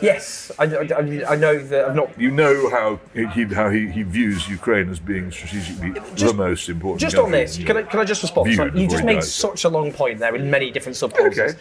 [0.00, 2.20] Yes, I, I, I mean, I know that I'm not.
[2.20, 7.00] You know how he how he, he views Ukraine as being strategically the most important.
[7.00, 8.50] Just on this, can I, can I just respond?
[8.52, 11.38] You just made such a long point there in many different subpoints.
[11.38, 11.58] Okay.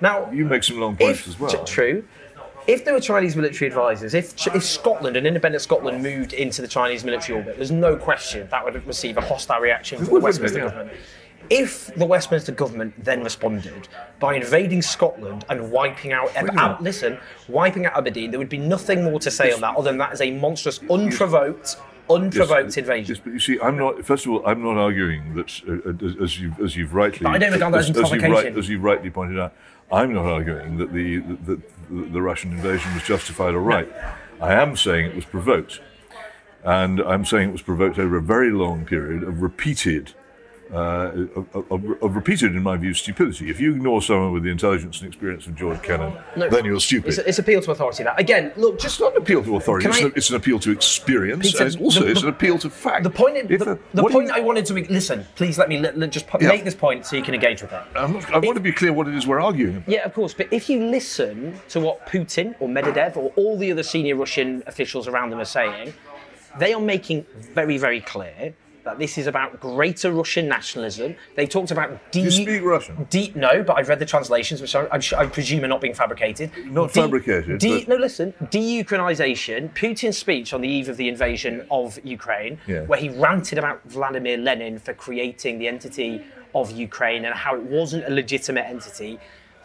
[0.00, 1.64] Now, You make some long points if, as well.
[1.64, 2.04] true.
[2.68, 6.68] If there were Chinese military advisors, if, if Scotland, an independent Scotland, moved into the
[6.68, 10.64] Chinese military orbit, there's no question that would receive a hostile reaction from the Westminster
[10.64, 11.00] wouldn't government.
[11.50, 13.88] If the Westminster government then responded
[14.20, 17.18] by invading Scotland and wiping out, Ab- Ab- listen,
[17.48, 20.12] wiping out Aberdeen, there would be nothing more to say on that other than that
[20.12, 21.76] is a monstrous, unprovoked,
[22.10, 23.14] unprovoked invasion.
[23.14, 24.04] Yes, but you see, I'm not.
[24.04, 27.34] First of all, I'm not arguing that, uh, as- as you've as you've rightly, But
[27.34, 29.54] I don't regard that as as, as, you've right, as you've rightly pointed out,
[29.90, 31.60] I'm not arguing that the that the,
[32.12, 33.90] the Russian invasion was justified or right.
[34.40, 35.80] I am saying it was provoked,
[36.62, 40.12] and I'm saying it was provoked over a very long period of repeated.
[40.72, 43.48] Uh, of, of, of repeated, in my view, stupidity.
[43.48, 46.78] If you ignore someone with the intelligence and experience of George Kennan, No, then you're
[46.78, 47.08] stupid.
[47.08, 48.02] It's, it's appeal to authority.
[48.04, 49.88] That again, look, just It's not an appeal to authority.
[49.88, 52.28] It's, I- an, it's an appeal to experience, Peter, and it's also the- it's an
[52.28, 53.02] appeal to fact.
[53.02, 55.26] The point, the, the point you- I wanted to make, listen.
[55.36, 56.48] Please let me let, let just Yeah.
[56.48, 57.80] make this point so you can engage with it.
[57.96, 59.88] I'm not, I want to be clear what it is we're arguing about.
[59.88, 60.34] Yeah, of course.
[60.34, 64.62] But if you listen to what Putin or Medvedev or all the other senior Russian
[64.66, 65.94] officials around them are saying,
[66.58, 68.54] they are making very, very clear
[68.88, 71.14] that this is about greater Russian nationalism.
[71.36, 73.06] They talked about de- you speak Russian?
[73.10, 76.50] De- no, but I've read the translations, which I, I presume are not being fabricated.
[76.64, 78.32] Not fabricated, De- but- No, listen.
[78.50, 79.74] De-Ukrainization.
[79.74, 82.82] Putin's speech on the eve of the invasion of Ukraine, Yeah.
[82.84, 86.22] where he ranted about Vladimir Lenin for creating the entity
[86.54, 89.18] of Ukraine and how it wasn't a legitimate entity.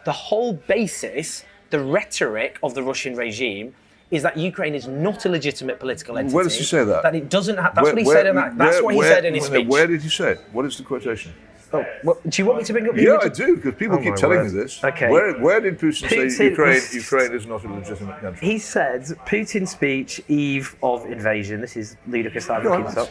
[0.04, 3.74] The whole basis, the rhetoric of the Russian regime.
[4.14, 6.36] Is that Ukraine is not a legitimate political entity?
[6.36, 7.02] Where does he say that?
[7.02, 7.58] That it doesn't.
[7.58, 8.58] Ha- that's Where- what he where- said in that.
[8.60, 9.68] That's where- what he where- said in his speech.
[9.68, 10.42] Where did he say it?
[10.52, 11.32] What is the quotation?
[11.76, 12.96] Oh, well, do you want me to bring up?
[12.96, 14.54] Yeah, I do, because people Oh keep telling word.
[14.54, 14.84] me this.
[14.84, 15.10] Okay.
[15.10, 18.48] Where, where did Putin, say Putin- Ukraine, Ukraine is not a legitimate country?
[18.48, 21.62] He said Putin's speech eve of invasion.
[21.62, 22.46] This is ludicrous.
[22.46, 23.10] that I'm Go on, looking up.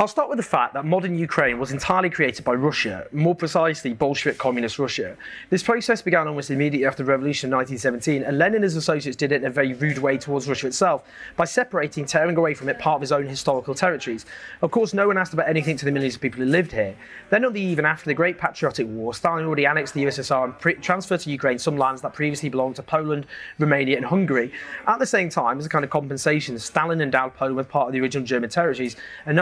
[0.00, 3.92] I'll start with the fact that modern Ukraine was entirely created by Russia, more precisely
[3.94, 5.16] Bolshevik Communist Russia.
[5.50, 9.16] This process began almost immediately after the revolution in 1917, and Lenin and his associates
[9.16, 11.02] did it in a very rude way towards Russia itself
[11.36, 14.24] by separating, tearing away from it part of his own historical territories.
[14.62, 16.94] Of course, no one asked about anything to the millions of people who lived here.
[17.30, 20.44] Then, on the eve and after the Great Patriotic War, Stalin already annexed the USSR
[20.44, 23.26] and transferred to Ukraine some lands that previously belonged to Poland,
[23.58, 24.52] Romania, and Hungary.
[24.86, 27.94] At the same time, as a kind of compensation, Stalin endowed Poland with part of
[27.94, 28.94] the original German territories.
[29.26, 29.34] In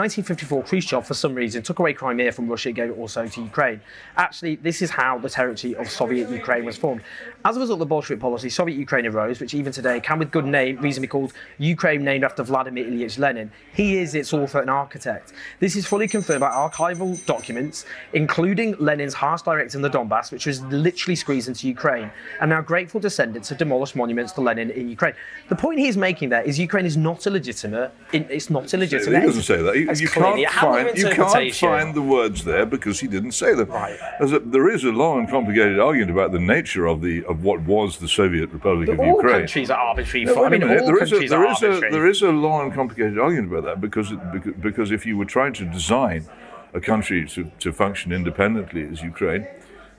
[0.51, 3.41] 1954, Khrushchev, for some reason, took away Crimea from Russia and gave it also to
[3.41, 3.81] Ukraine.
[4.15, 7.01] Actually, this is how the territory of Soviet Ukraine was formed.
[7.45, 10.31] As a result of the Bolshevik policy, Soviet Ukraine arose, which even today can, with
[10.31, 13.51] good name, reason be called Ukraine named after Vladimir Ilyich Lenin.
[13.73, 15.33] He is its author and architect.
[15.59, 20.45] This is fully confirmed by archival documents, including Lenin's harsh directive in the Donbass, which
[20.45, 24.89] was literally squeezed into Ukraine, and now grateful descendants have demolished monuments to Lenin in
[24.89, 25.13] Ukraine.
[25.49, 27.91] The point he's making there is Ukraine is not illegitimate.
[28.11, 29.21] It's not illegitimate.
[29.21, 29.77] He doesn't say that.
[29.99, 33.31] You, clearly can't a an find you can't find the words there because he didn't
[33.31, 33.69] say them.
[33.69, 33.97] Right.
[34.19, 37.61] A, there is a long and complicated argument about the nature of the of what
[37.61, 39.39] was the Soviet Republic of all Ukraine.
[39.39, 40.25] countries are arbitrary.
[40.25, 41.91] No, I a mean, all There is a, there are is a arbitrary.
[41.91, 45.25] there is a long and complicated argument about that because it, because if you were
[45.25, 46.25] trying to design
[46.73, 49.47] a country to, to function independently as Ukraine,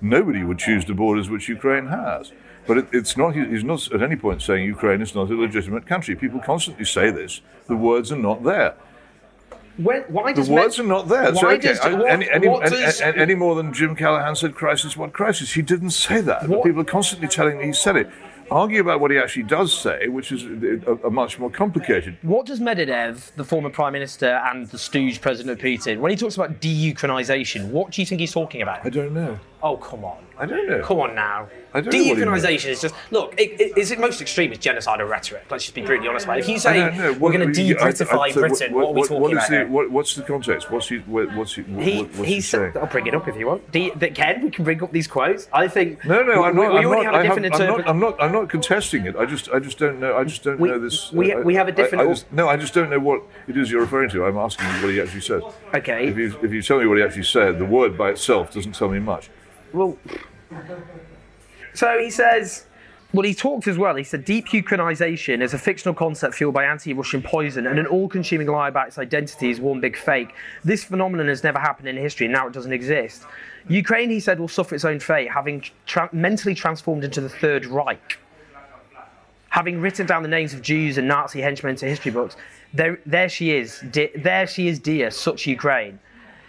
[0.01, 2.33] nobody would choose the borders which Ukraine has.
[2.67, 3.35] But it, it's not.
[3.35, 6.15] He's not at any point saying Ukraine is not a legitimate country.
[6.15, 7.41] People constantly say this.
[7.67, 8.75] The words are not there.
[9.79, 11.35] When, why The does words Med- are not there.
[11.37, 14.35] So, okay, does- I- what- any, any, what does- any- any more than Jim Callaghan
[14.35, 15.53] said, crisis, what crisis?
[15.53, 16.41] He didn't say that.
[16.43, 18.09] But What- people are constantly telling me he said it.
[18.51, 22.17] Argue about what he actually does say, which is a, a, a much more complicated.
[22.23, 26.17] What does Medvedev, the former prime minister and the stooge president of Putin, when he
[26.17, 28.85] talks about de-Ukrainization, what do you think he's talking about?
[28.85, 29.39] I don't know.
[29.61, 30.25] Oh, come on.
[30.39, 30.81] I don't know.
[30.85, 31.49] Come on now.
[31.75, 33.35] I don't know De-Ukrainization is just look.
[33.39, 34.53] It, it, is it most extreme?
[34.53, 35.45] Is genocidal rhetoric?
[35.51, 36.43] Let's just be brutally honest about it.
[36.43, 39.21] If you I say we're going to I- I- de-Britify Britain, what, are we talking
[39.21, 39.51] what about?
[39.51, 40.71] the, what, what's the context?
[40.71, 40.99] What's he?
[40.99, 41.63] What, what's he?
[41.63, 42.75] What, He, what's he saying?
[42.77, 43.71] I'll bring it up if you want.
[43.73, 45.49] De, that Ken, we can bring up these quotes.
[45.53, 46.05] I think.
[46.05, 46.63] No, no, we, I'm not.
[46.63, 47.89] We, we I'm already not, have a I have, different I'm, not.
[47.89, 48.23] I'm not.
[48.23, 49.17] I'm not contesting it.
[49.17, 50.17] I just, I just don't know.
[50.17, 51.11] I just don't We- know this.
[51.13, 53.57] we- I- we have a different- I just- no, I just don't know what it
[53.57, 54.25] is you're referring to.
[54.25, 55.43] I'm asking you what he actually said.
[55.75, 56.07] Okay.
[56.07, 58.75] If you, if you tell me what he actually said, the word by itself doesn't
[58.77, 59.31] tell me much.
[59.73, 59.99] Well,
[61.75, 62.65] so he says,
[63.13, 63.95] well, he talked as well.
[63.95, 67.87] He said, deep Ukrainization is a fictional concept fueled by anti Russian poison and an
[67.87, 70.35] all consuming lie about its identity is one big fake.
[70.63, 73.25] This phenomenon has never happened in history and now it doesn't exist.
[73.69, 77.65] Ukraine, he said, will suffer its own fate, having tra- mentally transformed into the Third
[77.67, 78.19] Reich.
[79.51, 82.37] Having written down the names of Jews and Nazi henchmen into history books,
[82.75, 85.99] there, there she is, there she is, dear, such Ukraine.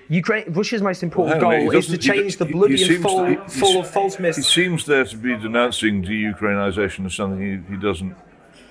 [0.09, 2.45] Ukraine, Russia's most important Hang on a minute, goal he is to he- change the
[2.45, 5.15] he- bloody he and seems- full, he- he full of false He seems there to
[5.15, 8.15] be denouncing de-Ukrainization as something he, he doesn't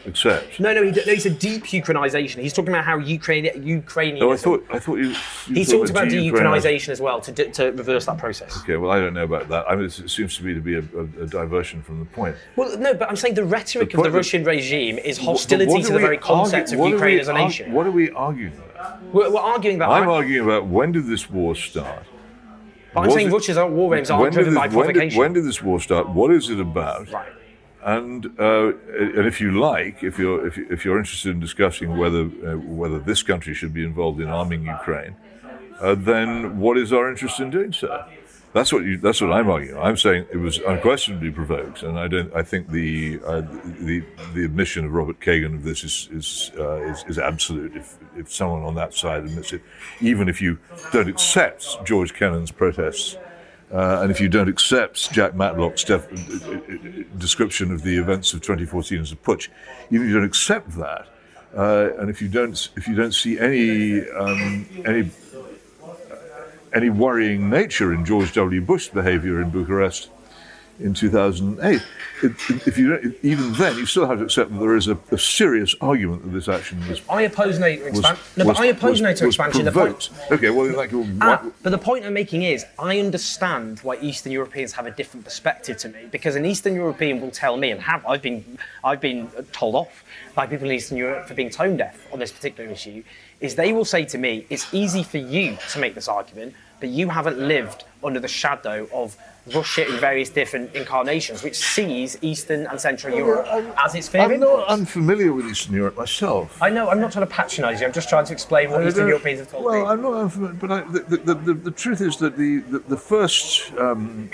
[0.05, 0.59] accept.
[0.59, 2.41] No, no, he, no, he said deep Ukrainization.
[2.41, 4.18] He's talking about how Ukraine, Ukrainian.
[4.20, 5.09] No, I thought I thought you.
[5.47, 6.89] you he talked about de-Ukrainization.
[6.89, 8.59] as well to, to reverse that process.
[8.62, 9.64] Okay, well, I don't know about that.
[9.68, 12.34] I mean, it seems to me to be a, a, a diversion from the point.
[12.57, 15.93] Well, no, but I'm saying the rhetoric The of the Russian regime is hostility to
[15.93, 17.72] the very concept of Ukraine as a nation.
[17.72, 18.53] What are we arguing?
[19.12, 19.89] We're, we're arguing that.
[19.89, 22.05] I'm arguing about when did this war start?
[22.95, 24.93] But I'm Was saying it- Russia's war games are when did driven this- by when
[24.95, 26.09] did- When did, this war start?
[26.09, 27.11] What is it about?
[27.12, 27.33] Right.
[27.83, 28.72] And uh,
[29.18, 32.57] and if you like, if you're if, you, if you're interested in discussing whether uh,
[32.81, 35.14] whether this country should be involved in arming Ukraine,
[35.81, 38.05] uh, then what is our interest in doing so?
[38.55, 39.78] That's what you, that's what I'm arguing.
[39.78, 42.34] I'm saying it was unquestionably provoked, and I don't.
[42.34, 43.42] I think the uh,
[43.80, 44.03] the
[44.34, 47.76] the admission of Robert Kagan of this is is, uh, is is absolute.
[47.76, 49.62] If if someone on that side admits it,
[50.01, 50.59] even if you
[50.92, 53.16] don't accept George Kennan's protests.
[53.70, 56.09] Uh, and if you don't accept Jack Matlock's def-
[57.18, 59.49] description of the events of 2014 as a putsch,
[59.90, 61.07] even if you don't accept that,
[61.55, 65.11] uh, and if you don't, if you don't see any um, any
[66.74, 68.60] any worrying nature in George W.
[68.60, 70.10] Bush's behaviour in Bucharest
[70.80, 71.82] in 2008,
[72.22, 72.32] it,
[72.66, 75.74] if you even then, you still have to accept that there is a, a serious
[75.80, 77.00] argument that this action was.
[77.10, 78.24] I oppose NATO expansion.
[78.36, 79.64] No, was- but I oppose was- NATO was expansion.
[79.64, 80.10] The point.
[80.30, 84.30] Okay, well, like, what, Ah, but the point I'm making is, I understand why Eastern
[84.30, 87.80] Europeans have a different perspective to me because an Eastern European will tell me, and
[87.80, 90.04] have I've been I've been told off
[90.36, 93.02] by people in Eastern Europe for being tone deaf on this particular issue,
[93.41, 96.89] is they will say to me, it's easy for you to make this argument, but
[96.89, 99.16] you haven't lived under the shadow of
[99.55, 103.47] Russia in various different incarnations, which sees Eastern and Central Europe
[103.78, 104.70] as its fair I'm not influence.
[104.70, 106.61] unfamiliar with Eastern Europe myself.
[106.62, 108.89] I know, I'm not trying to patronise you, I'm just trying to explain what I
[108.89, 109.89] Eastern Europeans have told well, me.
[109.89, 112.97] I'm not unfamiliar, but I, the, the, the, the truth is that the, the, the
[112.97, 114.30] first um,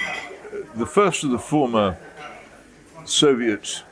[0.75, 1.97] the first of the former
[3.05, 3.83] Soviet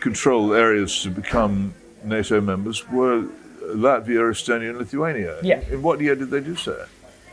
[0.00, 3.26] controlled areas to become NATO members were
[3.74, 5.38] Latvia, Estonia, and Lithuania.
[5.42, 5.60] Yeah.
[5.70, 6.86] In what year did they do so?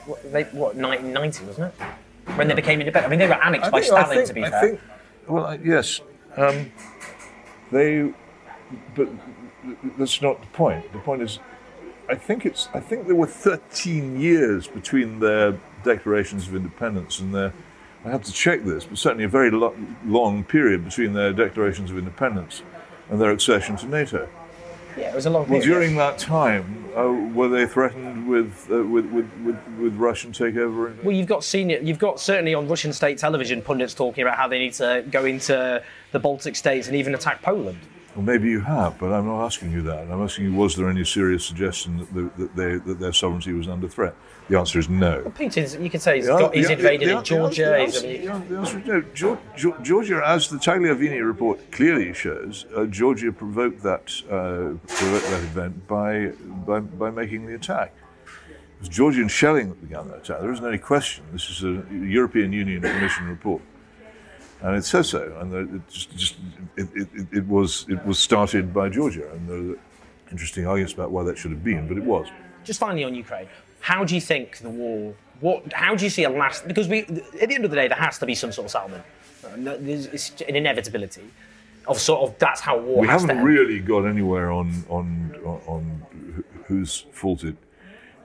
[0.05, 1.81] What, they, what 1990 wasn't it?
[2.37, 3.07] When they became independent.
[3.07, 4.61] I mean, they were annexed by think- Stalin, think- to be I fair.
[4.61, 4.79] think,
[5.27, 6.01] well, I- yes.
[6.37, 6.71] Um,
[7.71, 8.13] they,
[8.95, 9.09] but
[9.97, 10.91] that's not the point.
[10.93, 11.39] The point is,
[12.09, 12.67] I think it's.
[12.73, 17.53] I think there were 13 years between their declarations of independence and their.
[18.03, 19.75] I have to check this, but certainly a very lo-
[20.05, 22.63] long period between their declarations of independence
[23.09, 24.27] and their accession to NATO.
[24.97, 25.65] Yeah, it was a long Well, period.
[25.65, 31.01] during that time, uh, were they threatened with, uh, with, with, with, with Russian takeover?
[31.03, 34.47] Well, you've got senior, you've got certainly on Russian state television pundits talking about how
[34.47, 35.81] they need to go into
[36.11, 37.79] the Baltic states and even attack Poland.
[38.15, 40.11] Well, maybe you have, but I'm not asking you that.
[40.11, 43.53] I'm asking you, was there any serious suggestion that, the, that, they, that their sovereignty
[43.53, 44.13] was under threat?
[44.49, 45.21] The answer is no.
[45.37, 47.61] Putin's, you could say, he's, got, he's invaded the- in the Georgia.
[47.63, 49.01] The answer, the answer is no.
[49.01, 55.29] Geor- Geor- Georgia, as the Tagliavini report clearly shows, uh, Georgia provoked that, uh, provoked
[55.29, 56.33] that event by,
[56.67, 57.93] by, by making the attack.
[58.25, 60.41] It was Georgian shelling that began that attack.
[60.41, 61.23] There isn't any question.
[61.31, 63.61] This is a European Union Commission report.
[64.63, 66.35] And it says so, and the- it just, just
[66.77, 69.79] it, it, it- it was it was started by Georgia, and there are
[70.31, 72.27] interesting arguments about why that should have been, but it was.
[72.63, 73.47] just finally on Ukraine,
[73.79, 75.13] how do you think the war?
[75.39, 75.73] What?
[75.73, 76.67] How do you see a last?
[76.67, 76.99] Because we,
[77.41, 79.03] at the end of the day, there has to be some sort of settlement.
[79.43, 81.25] Uh, It's an inevitability
[81.87, 85.07] of sort of that's how war we haven't really got anywhere on on
[85.43, 86.01] on, on
[86.67, 87.55] whose fault it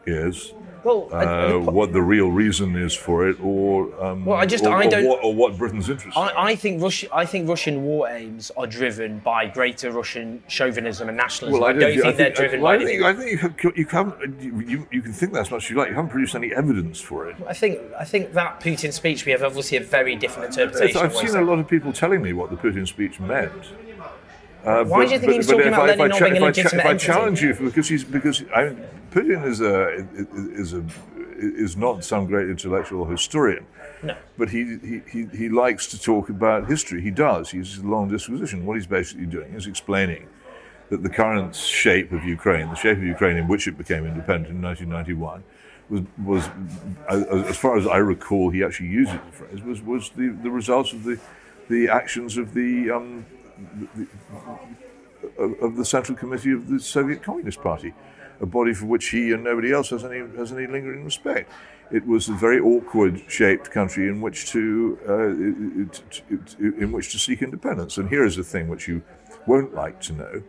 [0.06, 0.52] is,
[0.86, 4.64] Well, I- uh, what the real reason is for it, or um, Well, I just-
[4.64, 6.16] or, I don't- what, or what Britain's interest.
[6.16, 11.08] I, I think Russia, I think Russian war aims are driven by greater Russian chauvinism
[11.08, 11.60] and nationalism.
[11.60, 13.02] Well, I, don't think, they're driven well, by I think.
[13.02, 14.40] I think you, have, you haven't.
[14.40, 15.88] You, you, you can think that as much as you like.
[15.88, 17.36] You haven't produced any evidence for it.
[17.48, 20.98] I think I think that Putin speech we have obviously a very different interpretation.
[20.98, 23.18] I've of what he seen a lot of people telling me what the Putin speech
[23.18, 23.52] meant.
[24.66, 26.44] Uh, Why do you think he was talking about I, Lenin not cha- being a
[26.46, 27.06] legitimate if I entity?
[27.06, 30.06] challenge you because he's because I mean, Putin is a
[30.60, 30.84] is a
[31.38, 33.64] is not some great intellectual historian.
[34.02, 34.16] No.
[34.36, 37.00] But he, he, he, he likes to talk about history.
[37.00, 37.50] He does.
[37.50, 38.66] He's a long disquisition.
[38.66, 40.28] What he's basically doing is explaining
[40.90, 44.54] that the current shape of Ukraine, the shape of Ukraine in which it became independent
[44.54, 45.42] in 1991,
[45.88, 46.50] was, was
[47.08, 50.50] as as far as I recall, he actually uses the phrase, was, was the, the
[50.50, 51.18] result of the,
[51.68, 53.24] the actions of the, um,
[53.96, 54.06] the,
[55.38, 57.94] of, the Central Committee of the Soviet Communist Party,
[58.40, 61.50] a body for which he and nobody else has any, has any lingering respect.
[61.90, 66.92] It was a very awkward shaped country in which to uh, it, it, it, in
[66.92, 67.96] which to seek independence.
[67.96, 69.02] And here is a thing which you
[69.46, 70.42] won't like to know.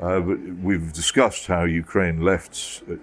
[0.00, 2.94] Uh, but we've discussed how Ukraine left uh,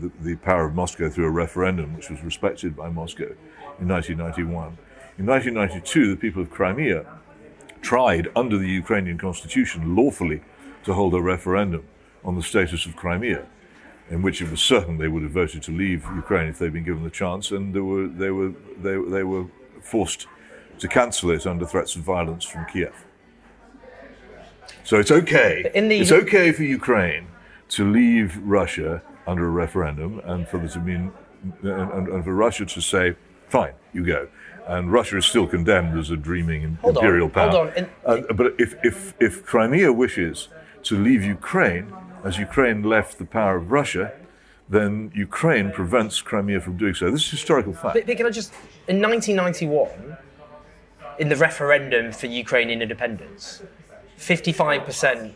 [0.00, 3.34] the, the power of Moscow through a referendum, which was respected by Moscow
[3.78, 4.78] in 1991.
[5.18, 7.04] In 1992, the people of Crimea
[7.82, 10.42] tried, under the Ukrainian constitution, lawfully
[10.84, 11.84] to hold a referendum
[12.24, 13.46] on the status of Crimea,
[14.10, 16.84] in which it was certain they would have voted to leave Ukraine if they'd been
[16.84, 19.46] given the chance, and they were, they were, they, they were
[19.82, 20.26] forced
[20.78, 22.94] to cancel it under threats of violence from Kiev.
[24.84, 25.70] So it's okay.
[25.74, 27.26] in the- it's okay for Ukraine
[27.70, 31.12] to leave Russia under a referendum, and for there to mean,
[31.62, 33.14] and, and, and for Russia to say,
[33.48, 34.28] "Fine, you go."
[34.70, 37.68] And Russia is still condemned as a dreaming Hold on, imperial hold power.
[37.68, 40.48] on, in- Uh, but if, if, if Crimea wishes
[40.84, 41.92] to leave Ukraine,
[42.22, 44.12] as Ukraine left the power of Russia,
[44.68, 47.10] then Ukraine prevents Crimea from doing so.
[47.10, 47.94] This is historical fact.
[47.94, 48.52] But, but can I just
[48.86, 50.16] in 1991,
[51.18, 53.64] in the referendum for Ukrainian independence,
[54.18, 55.32] 55%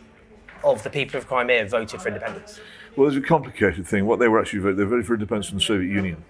[0.63, 2.61] of the people of Crimea voted for independence.
[2.95, 4.05] Well, there's a complicated thing.
[4.05, 6.23] What they were actually voting, they voted for independence from the Soviet Union.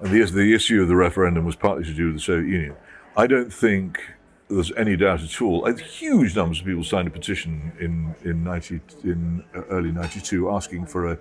[0.00, 2.74] And the, the issue of the referendum was partly to do with the Soviet Union.
[3.16, 4.00] I don't think
[4.48, 5.66] there's any doubt at all.
[5.66, 10.50] Uh, Huge numbers of people signed a petition in in 90 in uh, early '92
[10.50, 11.18] asking for a,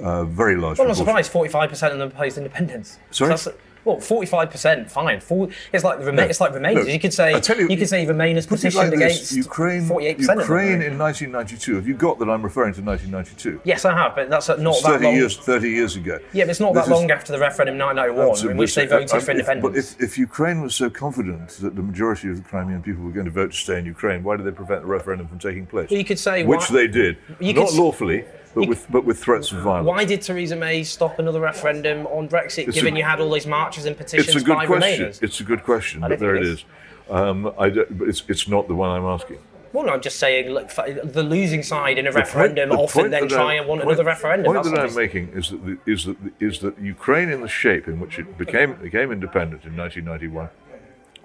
[0.00, 0.78] a very large.
[0.78, 1.32] Well, I'm not surprised.
[1.32, 2.98] 45% of them opposed independence.
[3.10, 3.36] Sorry?
[3.36, 5.20] So that's- well, 45%, fine.
[5.20, 6.74] Four, it's like the Rema- it's like Remainers.
[6.74, 10.18] Look, you could say I you- you, could say Remainers petitioned like against Ukraine, 48%
[10.40, 10.92] Ukraine of them.
[10.92, 11.76] in 1992.
[11.76, 13.60] Have you got that I'm referring to 1992?
[13.64, 15.14] Yes, I have, but that's not It's that 30 long.
[15.14, 16.18] years, 30 years ago.
[16.32, 18.74] Yeah, but it's not This that is- long after the referendum in 1991, in which
[18.74, 19.66] they voted for Um, if- independence.
[19.66, 23.10] But if, if Ukraine was so confident that the majority of the Crimean people were
[23.10, 25.64] going to vote to stay in Ukraine, why did they prevent the referendum from taking
[25.66, 25.88] place?
[25.90, 28.24] Well, you could say which why- they did, not could lawfully,
[28.58, 29.86] but with but with threats of violence.
[29.86, 33.30] Why did Theresa May stop another referendum on Brexit, It's given a- you had all
[33.30, 35.06] these marches and petitions It's a good by question.
[35.06, 35.22] Remainers?
[35.22, 36.64] It's a good question, but there it is.
[37.10, 39.38] Um, I don't, but it's it's not the one I'm asking.
[39.72, 42.76] Well, no, I'm just saying, look, the losing side in a The point- referendum the
[42.76, 44.52] often then try I- and want point- another referendum.
[44.54, 47.48] The point that I'm making is that the, is that is that Ukraine, in the
[47.48, 50.48] shape in which it became became independent in 1991,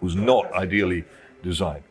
[0.02, 1.06] was not ideally
[1.42, 1.84] designed.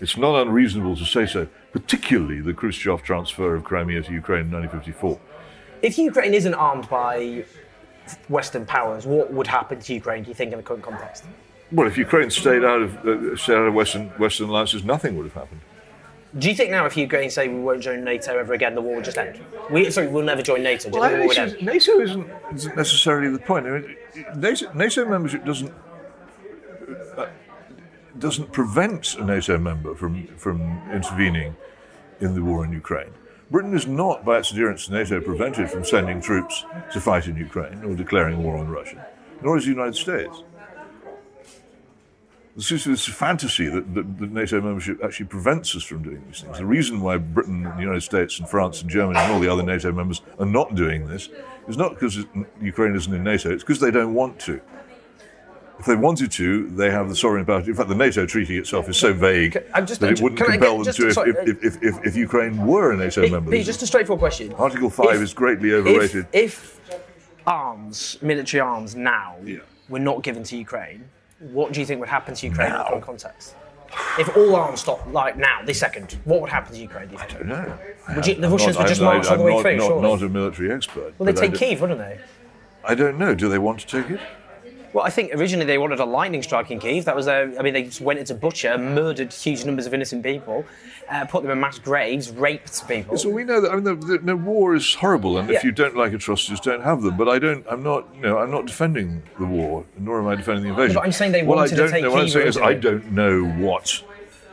[0.00, 4.52] It's not unreasonable to say so, particularly the Khrushchev transfer of Crimea to Ukraine in
[4.52, 5.18] 1954.
[5.82, 7.44] If Ukraine isn't armed by
[8.28, 11.24] Western powers, what would happen to Ukraine, do you think, in the current context?
[11.72, 15.24] Well, if Ukraine stayed out of uh, stayed out of Western Western alliances, nothing would
[15.24, 15.60] have happened.
[16.38, 18.96] Do you think now, if Ukraine say we won't join NATO ever again, the war
[18.96, 19.40] would just end?
[19.70, 20.90] We, sorry, we'll never join NATO.
[20.90, 21.66] Do you Well, think the war would NATO, end?
[21.66, 23.66] NATO isn't, isn't necessarily the point.
[23.66, 23.96] I mean,
[24.36, 25.72] NATO, NATO membership doesn't
[28.18, 31.56] doesn't prevent a NATO member from from intervening
[32.20, 33.12] in the war in Ukraine.
[33.50, 37.36] Britain is not, by its adherence to NATO, prevented from sending troops to fight in
[37.36, 39.06] Ukraine or declaring war on Russia,
[39.42, 40.42] nor is the United States.
[42.56, 46.40] This is this fantasy that, that, that NATO membership actually prevents us from doing these
[46.40, 46.56] things.
[46.56, 49.62] The reason why Britain, the United States, and France, and Germany, and all the other
[49.62, 51.28] NATO members are not doing this
[51.68, 52.24] is not because
[52.60, 54.60] Ukraine isn't in NATO, it's because they don't want to.
[55.78, 57.60] If they wanted to, they have the sovereign power.
[57.60, 60.82] In fact, the NATO treaty itself is so vague I'm just- that it wouldn't compel
[60.82, 63.62] them to if, sorry, if, if, if, if Ukraine were a NATO Pete, member.
[63.62, 64.52] Just a straightforward question.
[64.54, 66.26] Article 5 If- is greatly overrated.
[66.32, 66.80] If,
[67.46, 69.58] arms, military arms now, Yeah.
[69.88, 71.04] were not given to Ukraine,
[71.40, 72.84] what do you think would happen to Ukraine in Now?
[72.84, 73.54] the current context?
[74.18, 77.18] If all arms stopped, like now, this second, what would happen to Ukraine, do you
[77.20, 77.44] think?
[77.44, 77.78] no.
[78.14, 79.62] Would you, the I'm Russians not- would just I'm- march all the I'm way not,
[79.62, 80.02] through, not, surely?
[80.02, 81.14] not a military expert.
[81.18, 82.18] well, they'd take Kiev, wouldn't they?
[82.84, 83.34] I don't know.
[83.34, 84.20] Do they want to take it?
[84.96, 87.04] Well, I think originally they wanted a lightning strike in Kiev.
[87.04, 87.52] That was their.
[87.58, 90.64] I mean, they just went into Bucha, murdered huge numbers of innocent people,
[91.10, 93.18] uh, put them in mass graves, raped people.
[93.18, 93.70] So we know that.
[93.70, 96.82] I mean, the, the, the war is horrible, and if you don't like atrocities, don't
[96.82, 97.18] have them.
[97.18, 97.66] But I don't.
[97.68, 98.08] I'm not.
[98.14, 100.94] You know, I'm not defending the war, nor am I defending the invasion.
[100.94, 102.56] but I'm saying they what wanted I to don't take know, What I'm saying is,
[102.56, 104.02] I don't know what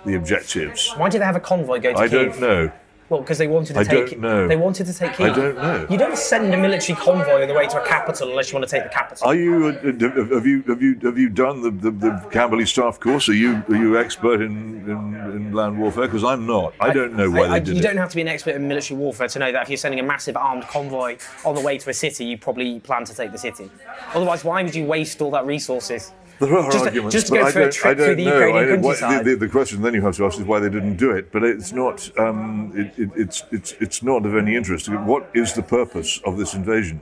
[0.06, 0.92] the objectives.
[0.98, 2.02] Why did they have a convoy go to Kiev?
[2.02, 2.32] I Kiev?
[2.34, 2.72] don't know.
[3.14, 4.10] Well, because they wanted to I take.
[4.10, 4.48] don't know.
[4.48, 5.86] They wanted to take I don't know.
[5.88, 8.68] You don't send a military convoy on the way to a capital unless you want
[8.68, 9.28] to take the capital.
[9.28, 9.68] Are you?
[9.68, 10.64] Uh, have you?
[10.64, 11.00] Have you?
[11.04, 13.30] Have you done the, the, the Camberley staff course?
[13.30, 13.64] Are you?
[13.70, 14.52] Are you expert in,
[14.90, 16.08] in, in land warfare?
[16.08, 16.74] Because I'm not.
[16.80, 17.84] I don't know why I- they did you it.
[17.84, 20.00] don't have to be an expert in military warfare to know that if you're sending
[20.00, 23.32] a massive armed convoy on the way to a city, you probably plan to take
[23.32, 23.70] the city.
[24.16, 26.12] Otherwise, why would you waste all that resources?
[26.46, 28.34] There are Just arguments, just to go I for a don't, trip through the know.
[28.34, 29.26] Ukrainian countryside.
[29.26, 31.32] the, the, the question then you have to ask is why they didn't do it.
[31.32, 31.98] But it's not.
[32.20, 34.90] Um, it, it, it's it's it's not of any interest.
[34.90, 37.00] What is the purpose of this invasion?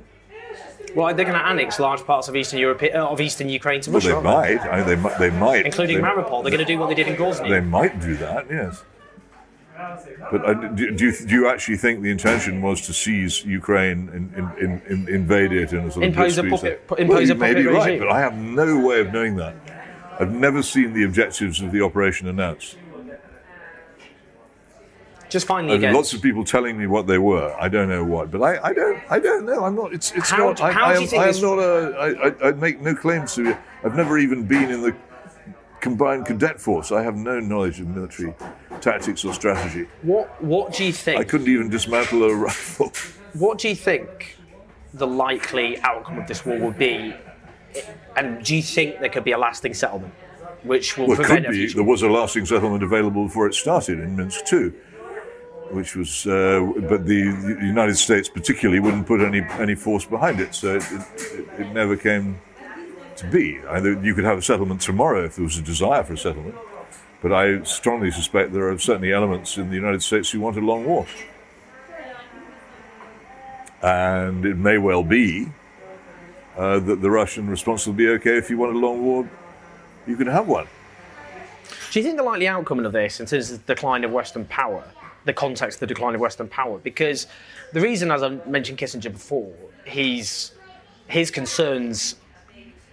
[0.95, 3.91] Well, they're going to annex large parts of Eastern Europe, uh, of Eastern Ukraine to
[3.91, 4.59] Well, Russia, they might.
[4.59, 5.19] I mean, they might.
[5.19, 5.65] They might.
[5.65, 6.43] including they, Mariupol.
[6.43, 7.49] They're going to do what they did in Grozny.
[7.49, 8.47] They might do that.
[8.49, 8.84] Yes.
[10.32, 14.10] But uh, do, do, you, do you actually think the intention was to seize Ukraine
[14.10, 16.99] and, and, and, and invade it in a sort of Impose a puppet- sense?
[16.99, 17.99] impose well, a may right, regime.
[17.99, 19.56] but I have no way of knowing that.
[20.20, 22.78] I've never seen the objectives of the operation announced.
[25.30, 25.94] Just finally again.
[25.94, 27.56] lots of people telling me what they were.
[27.58, 29.64] I don't know what, but I, I don't I don't know.
[29.64, 29.94] I'm not.
[29.94, 30.60] It's it's How not.
[30.60, 31.95] I, how I do am, you think I am not a.
[31.98, 33.58] I, I, I make no claims to.
[33.86, 34.94] I've never even been in the
[35.80, 36.91] combined cadet force.
[36.91, 38.34] I have no knowledge of military
[38.82, 39.88] tactics or strategy.
[40.02, 41.20] what What do you think?
[41.20, 42.91] I couldn't even dismantle a rifle.
[43.34, 44.38] What do you think
[44.94, 47.14] the likely outcome of this war would be?
[48.18, 50.14] And do you think there could be a lasting settlement,
[50.64, 51.72] which will Well, prevent could be.
[51.72, 54.74] There was a lasting settlement available before it started in Minsk II,
[55.72, 56.60] which was, uh,
[56.90, 60.84] but the, the United States particularly wouldn't put any any force behind it, so it,
[60.91, 62.41] it, it never came
[63.16, 63.60] to be.
[63.70, 66.56] Either you could have a settlement tomorrow if there was a desire for a settlement,
[67.22, 70.61] but I strongly suspect there are certainly elements in the United States who want a
[70.61, 71.06] long war,
[73.81, 75.52] and it may well be.
[76.57, 79.27] Uh, that the Russian response will be okay if you want a long war,
[80.06, 80.68] you can have one.
[81.91, 84.43] Do you think the likely outcome of this, in terms of the decline of Western
[84.45, 84.84] power,
[85.23, 86.77] the context of the decline of Western power?
[86.77, 87.27] Because
[87.72, 89.53] the reason, as I mentioned Kissinger before,
[89.85, 90.52] he's
[91.07, 92.15] his concerns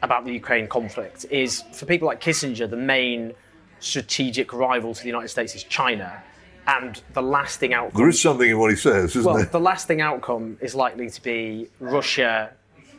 [0.03, 3.35] about the Ukraine conflict is for people like Kissinger, the main
[3.81, 6.23] strategic rival to the United States is China,
[6.67, 7.99] and the lasting outcome.
[8.01, 9.47] There is something in what he says, isn't Well, there?
[9.47, 12.51] the lasting outcome is likely to be Russia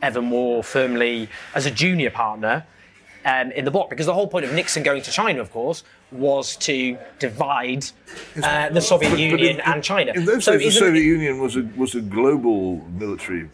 [0.02, 2.64] ever more firmly as a junior partner
[3.24, 3.90] um, in the bloc.
[3.90, 7.84] Because the whole point of Nixon going to China, of course, was to divide
[8.42, 10.12] uh, the Soviet But- but Union in- and China.
[10.14, 13.48] In those So days, the Soviet Union was a was a global military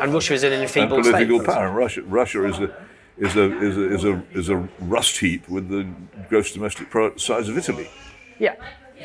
[0.00, 1.46] and Russia is an and enfeebled political state.
[1.52, 1.66] power.
[1.66, 2.74] And Russia, Russia is a
[3.18, 5.86] is a is a is a is a rust heap with the
[6.28, 7.88] gross domestic product size of Italy.
[8.38, 8.56] Yeah,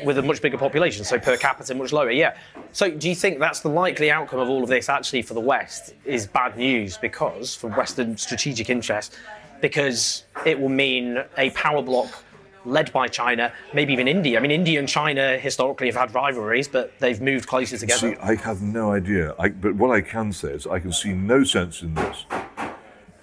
[0.04, 2.10] with a much bigger population, so per capita much lower.
[2.10, 2.36] Yeah.
[2.72, 5.40] So do you think that's the likely outcome of all of this actually for the
[5.40, 9.16] West is bad news because for Western strategic interest,
[9.60, 12.24] because it will mean a power bloc
[12.64, 14.38] led by China, maybe even India.
[14.38, 18.14] I mean, India and China historically have had rivalries, but they've moved closer together.
[18.14, 19.34] See, I have no idea.
[19.38, 22.24] I, but what I can say is, I can see no sense in this.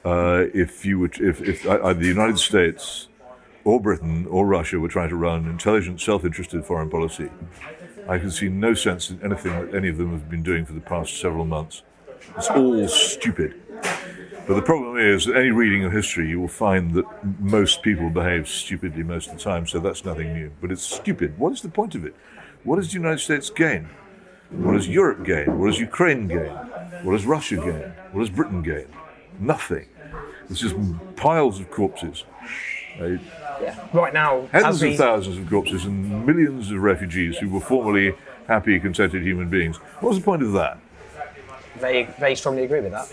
[0.05, 3.09] Uh, if you would, if, if uh, uh, the United States
[3.65, 7.29] or Britain or Russia were trying to run intelligent, self-interested foreign policy,
[8.07, 10.73] I can see no sense in anything that any of them have been doing for
[10.73, 11.83] the past several months.
[12.37, 13.61] It's all stupid.
[14.47, 17.05] But the problem is that any reading of history, you will find that
[17.39, 20.51] most people behave stupidly most of the time, so that's nothing new.
[20.59, 21.37] But it's stupid.
[21.37, 22.15] What is the point of it?
[22.63, 23.89] What does the United States gain?
[24.49, 25.59] What does Europe gain?
[25.59, 26.49] What does Ukraine gain?
[27.03, 27.93] What does Russia gain?
[28.11, 28.87] What does Britain gain?
[29.39, 29.85] Nothing.
[30.49, 30.75] It's just
[31.15, 32.23] piles of corpses.
[32.99, 33.17] Uh,
[33.93, 38.13] Right now, Tens we, of thousands of corpses and millions of refugees who were formerly
[38.47, 39.77] happy, contented human beings.
[39.99, 40.77] What's the point of that?
[41.77, 43.09] very, very strongly agree with that.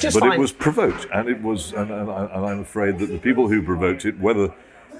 [0.00, 0.32] Just But fine.
[0.32, 3.62] it was provoked, and it was, and, and, and I'm afraid that the people who
[3.62, 4.52] provoked it, whether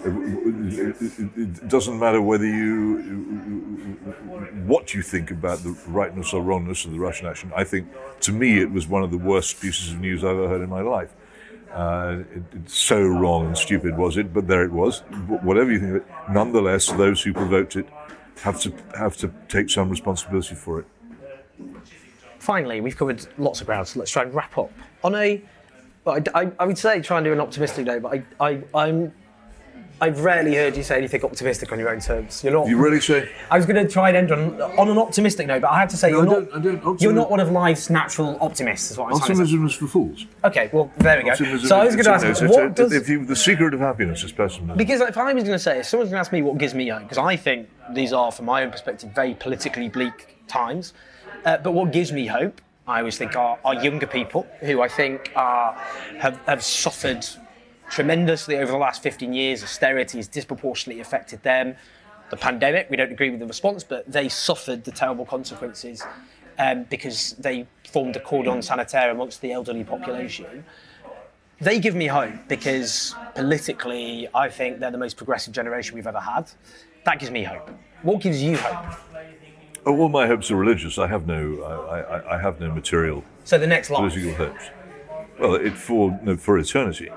[0.05, 2.99] it, doesn't matter whether you
[4.67, 7.53] what you think about the rightness or wrongness of the Russian action.
[7.55, 7.89] I think,
[8.21, 10.71] to me, it was one of the worst pieces of news I've ever heard in
[10.71, 11.15] my life.
[11.73, 15.01] Uh, it, it's so wrong and stupid was it, but there it was.
[15.43, 17.89] Whatever you think of it, nonetheless, those who provoked it
[18.43, 20.87] have to have to take some responsibility for it.
[22.39, 24.71] finally, we've covered lots of ground, so let's try and wrap up.
[25.03, 25.43] On a,
[26.07, 29.13] I, I, I would say try and do an optimistic note, but I, I, I'm,
[30.01, 32.43] I've rarely heard you say anything optimistic on your own terms.
[32.43, 32.67] You're not.
[32.67, 33.29] You really say?
[33.51, 35.89] I was going to try and end on, on an optimistic note, but I have
[35.91, 36.51] to say No, you're I not.
[36.51, 38.91] don't- I don't- you're not one of life's natural optimists.
[38.91, 39.33] Is what I'm trying to say.
[39.43, 40.27] Optimism is for fools.
[40.45, 41.31] Okay, well there we go.
[41.31, 43.73] Optimism so I was going to ask, it's- what it's- does if you, the secret
[43.73, 44.77] of happiness is pessimism.
[44.77, 46.75] Because if I was going to say, if someone's going to ask me what gives
[46.75, 50.93] me hope, because I think these are, from my own perspective, very politically bleak times.
[51.45, 54.89] Uh, but what gives me hope, I always think, are, are younger people who I
[54.89, 55.73] think are,
[56.19, 57.25] have, have suffered
[57.91, 59.63] tremendously over the last 15 years.
[59.63, 61.77] Austerity has disproportionately affected them.
[62.31, 66.03] The pandemic, we don't agree with the response, but they suffered the terrible consequences
[66.59, 70.65] um, because they formed a cordon sanitaire amongst the elderly population
[71.61, 76.21] they give me hope because politically, I think they're the most progressive generation we've ever
[76.21, 76.51] had.
[77.05, 77.71] That gives me hope.
[78.03, 78.99] What gives you hope?
[79.87, 80.99] Oh, all my hopes are religious.
[80.99, 84.13] I have no, I, I, I have no material So the next life.
[84.13, 84.65] political hopes.
[85.39, 87.11] Well, it for no, for eternity.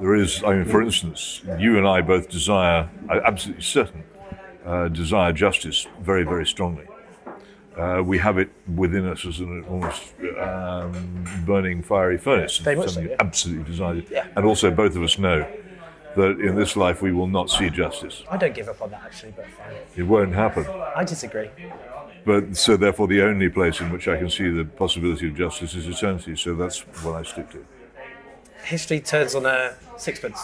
[0.00, 4.04] There is, I mean, for instance, you and I both desire, I'm absolutely certain,
[4.64, 6.86] uh, desire justice very, very strongly.
[7.76, 12.58] Uh, we have it within us as an almost um, burning fiery furnace.
[12.58, 13.16] Very much so, yeah.
[13.20, 14.06] absolutely desired.
[14.10, 14.26] Yeah.
[14.34, 15.46] And also, both of us know
[16.16, 18.22] that in this life we will not see justice.
[18.30, 19.74] I don't give up on that actually, but fine.
[19.94, 20.66] It won't happen.
[20.94, 21.50] I disagree.
[22.24, 25.74] But so therefore, the only place in which I can see the possibility of justice
[25.74, 26.34] is eternity.
[26.36, 27.64] So that's what I stick to.
[28.66, 30.40] History turns on a sixpence.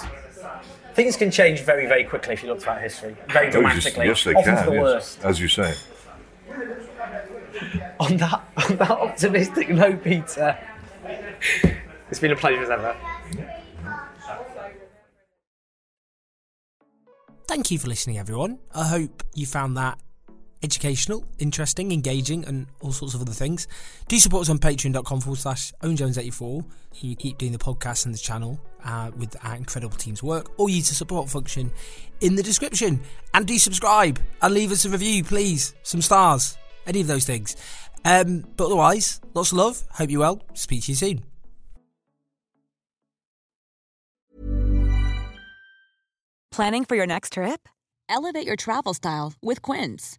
[0.94, 3.16] Things can change very, very quickly if you look throughout history.
[3.28, 4.07] Very Oh, yes, dramatically.
[4.07, 4.65] yes, they often can.
[4.65, 5.24] for the yes, worst.
[5.24, 5.74] as you say.
[8.01, 10.59] On that, on that optimistic note, Peter,
[12.11, 12.97] it's been a pleasure as ever.
[17.47, 18.59] Thank you for listening, everyone.
[18.74, 19.99] I hope you found that
[20.62, 23.66] educational, interesting, engaging, and all sorts of other things.
[24.09, 26.64] Do support us on patreon.com forward slash owenjones84.
[27.01, 30.68] You keep doing the podcast and the channel uh, with our incredible team's work, or
[30.68, 31.70] use the support function
[32.20, 33.01] in the description.
[33.34, 35.74] And do subscribe and leave us a review, please.
[35.82, 36.56] Some stars,
[36.86, 37.56] any of those things.
[38.05, 39.82] Um, but otherwise, lots of love.
[39.93, 40.43] Hope you're well.
[40.55, 41.24] Speak to you soon.
[46.51, 47.66] Planning for your next trip?
[48.10, 50.18] Elevate your travel style with Quince.